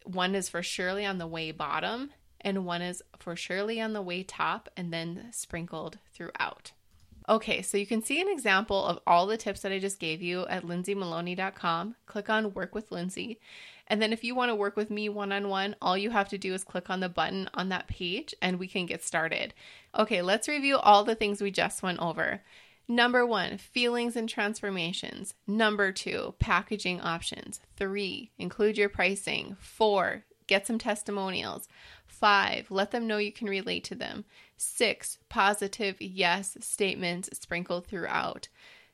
one 0.06 0.34
is 0.34 0.48
for 0.48 0.64
surely 0.64 1.06
on 1.06 1.18
the 1.18 1.28
way 1.28 1.52
bottom 1.52 2.12
and 2.48 2.66
one 2.66 2.82
is 2.82 3.04
for 3.20 3.36
surely 3.36 3.82
on 3.82 3.92
the 3.92 4.02
way 4.02 4.24
top 4.24 4.70
and 4.78 4.94
then 4.94 5.28
sprinkled 5.32 6.00
throughout. 6.14 6.72
Okay, 7.28 7.62
so 7.62 7.78
you 7.78 7.86
can 7.86 8.02
see 8.02 8.22
an 8.22 8.30
example 8.30 8.86
of 8.86 9.02
all 9.06 9.28
the 9.28 9.36
tips 9.36 9.60
that 9.62 9.74
I 9.74 9.80
just 9.80 10.00
gave 10.00 10.22
you 10.22 10.48
at 10.48 10.64
lindsaymaloney.com. 10.64 11.96
Click 12.06 12.30
on 12.30 12.54
Work 12.54 12.74
with 12.74 12.90
Lindsay. 12.90 13.42
And 13.88 14.02
then 14.02 14.14
if 14.14 14.24
you 14.24 14.34
want 14.34 14.50
to 14.50 14.56
work 14.56 14.78
with 14.78 14.90
me 14.90 15.10
one 15.10 15.34
on 15.34 15.50
one, 15.50 15.76
all 15.82 15.98
you 15.98 16.12
have 16.12 16.30
to 16.30 16.38
do 16.38 16.54
is 16.54 16.64
click 16.64 16.90
on 16.90 17.02
the 17.02 17.10
button 17.10 17.50
on 17.54 17.68
that 17.68 17.90
page 17.90 18.34
and 18.42 18.60
we 18.60 18.68
can 18.68 18.86
get 18.86 19.04
started. 19.04 19.54
Okay, 19.98 20.22
let's 20.22 20.48
review 20.48 20.78
all 20.78 21.04
the 21.04 21.16
things 21.16 21.42
we 21.42 21.52
just 21.52 21.84
went 21.84 22.00
over. 22.00 22.44
Number 22.88 23.26
one, 23.26 23.58
feelings 23.58 24.16
and 24.16 24.30
transformations. 24.30 25.34
Number 25.46 25.92
two, 25.92 26.36
packaging 26.40 27.02
options. 27.02 27.60
Three, 27.76 28.32
include 28.38 28.78
your 28.78 28.88
pricing. 28.88 29.58
Four, 29.60 30.24
get 30.48 30.66
some 30.66 30.78
testimonials. 30.78 31.68
Five, 32.20 32.72
let 32.72 32.90
them 32.90 33.06
know 33.06 33.18
you 33.18 33.32
can 33.32 33.48
relate 33.48 33.84
to 33.86 33.96
them. 33.96 34.26
Six, 34.58 35.20
positive 35.30 35.98
yes 36.00 36.58
statements 36.62 37.30
sprinkled 37.34 37.86
throughout. 37.86 38.48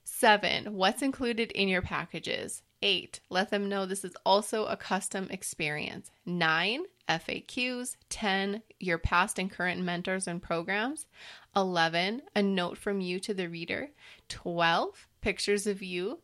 Seven, 0.04 0.74
what's 0.74 1.02
included 1.02 1.50
in 1.52 1.70
your 1.70 1.82
packages. 1.82 2.64
Eight, 2.82 3.22
let 3.30 3.50
them 3.50 3.70
know 3.70 3.86
this 3.86 4.04
is 4.04 4.18
also 4.26 4.66
a 4.66 4.76
custom 4.76 5.30
experience. 5.32 6.12
Nine, 6.26 6.84
FAQs. 7.08 7.96
10, 8.10 8.62
your 8.82 8.98
past 8.98 9.40
and 9.40 9.50
current 9.50 9.82
mentors 9.82 10.28
and 10.28 10.44
programs. 10.44 11.06
11, 11.56 12.24
a 12.36 12.44
note 12.44 12.78
from 12.78 13.00
you 13.00 13.22
to 13.22 13.34
the 13.34 13.48
reader. 13.48 13.92
12, 14.28 15.08
pictures 15.22 15.66
of 15.66 15.82
you. 15.82 16.20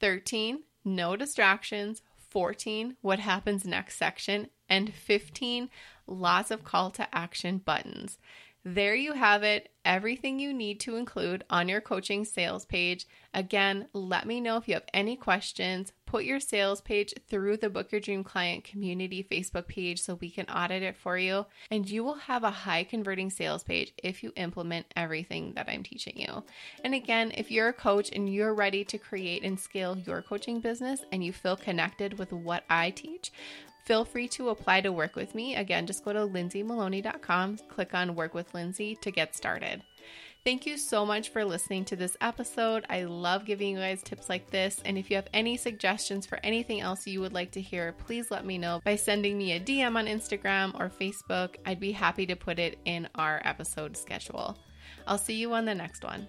13, 0.00 0.64
no 0.84 1.16
distractions. 1.16 2.02
14, 2.28 2.96
what 3.00 3.20
happens 3.20 3.64
next 3.64 3.96
section. 3.96 4.48
And 4.68 4.92
15, 4.92 5.68
lots 6.06 6.50
of 6.50 6.64
call 6.64 6.90
to 6.92 7.14
action 7.14 7.58
buttons. 7.58 8.18
There 8.64 8.94
you 8.94 9.12
have 9.12 9.42
it, 9.42 9.68
everything 9.84 10.40
you 10.40 10.54
need 10.54 10.80
to 10.80 10.96
include 10.96 11.44
on 11.50 11.68
your 11.68 11.82
coaching 11.82 12.24
sales 12.24 12.64
page. 12.64 13.06
Again, 13.34 13.88
let 13.92 14.26
me 14.26 14.40
know 14.40 14.56
if 14.56 14.66
you 14.66 14.74
have 14.74 14.86
any 14.94 15.16
questions. 15.16 15.92
Put 16.14 16.26
your 16.26 16.38
sales 16.38 16.80
page 16.80 17.12
through 17.28 17.56
the 17.56 17.68
Book 17.68 17.90
Your 17.90 18.00
Dream 18.00 18.22
Client 18.22 18.62
community 18.62 19.26
Facebook 19.28 19.66
page 19.66 20.00
so 20.00 20.14
we 20.14 20.30
can 20.30 20.46
audit 20.46 20.80
it 20.80 20.96
for 20.96 21.18
you. 21.18 21.44
And 21.72 21.90
you 21.90 22.04
will 22.04 22.14
have 22.14 22.44
a 22.44 22.52
high 22.52 22.84
converting 22.84 23.30
sales 23.30 23.64
page 23.64 23.92
if 24.00 24.22
you 24.22 24.32
implement 24.36 24.86
everything 24.94 25.54
that 25.54 25.68
I'm 25.68 25.82
teaching 25.82 26.16
you. 26.16 26.44
And 26.84 26.94
again, 26.94 27.32
if 27.36 27.50
you're 27.50 27.66
a 27.66 27.72
coach 27.72 28.10
and 28.12 28.32
you're 28.32 28.54
ready 28.54 28.84
to 28.84 28.96
create 28.96 29.42
and 29.42 29.58
scale 29.58 29.98
your 29.98 30.22
coaching 30.22 30.60
business 30.60 31.02
and 31.10 31.24
you 31.24 31.32
feel 31.32 31.56
connected 31.56 32.16
with 32.16 32.32
what 32.32 32.62
I 32.70 32.90
teach, 32.90 33.32
Feel 33.84 34.06
free 34.06 34.28
to 34.28 34.48
apply 34.48 34.80
to 34.80 34.92
work 34.92 35.14
with 35.14 35.34
me. 35.34 35.56
Again, 35.56 35.86
just 35.86 36.06
go 36.06 36.14
to 36.14 36.20
lindsaymaloney.com, 36.20 37.58
click 37.68 37.92
on 37.92 38.14
Work 38.14 38.32
with 38.32 38.54
Lindsay 38.54 38.96
to 39.02 39.10
get 39.10 39.36
started. 39.36 39.82
Thank 40.44 40.66
you 40.66 40.76
so 40.76 41.06
much 41.06 41.30
for 41.30 41.42
listening 41.42 41.86
to 41.86 41.96
this 41.96 42.18
episode. 42.20 42.84
I 42.90 43.04
love 43.04 43.46
giving 43.46 43.70
you 43.70 43.78
guys 43.78 44.02
tips 44.02 44.28
like 44.28 44.50
this. 44.50 44.78
And 44.84 44.98
if 44.98 45.08
you 45.08 45.16
have 45.16 45.28
any 45.32 45.56
suggestions 45.56 46.26
for 46.26 46.38
anything 46.44 46.82
else 46.82 47.06
you 47.06 47.22
would 47.22 47.32
like 47.32 47.52
to 47.52 47.62
hear, 47.62 47.92
please 47.92 48.30
let 48.30 48.44
me 48.44 48.58
know 48.58 48.82
by 48.84 48.96
sending 48.96 49.38
me 49.38 49.52
a 49.52 49.60
DM 49.60 49.96
on 49.96 50.04
Instagram 50.04 50.78
or 50.78 50.90
Facebook. 50.90 51.56
I'd 51.64 51.80
be 51.80 51.92
happy 51.92 52.26
to 52.26 52.36
put 52.36 52.58
it 52.58 52.78
in 52.84 53.08
our 53.14 53.40
episode 53.46 53.96
schedule. 53.96 54.58
I'll 55.06 55.16
see 55.16 55.34
you 55.34 55.54
on 55.54 55.64
the 55.64 55.74
next 55.74 56.04
one. 56.04 56.28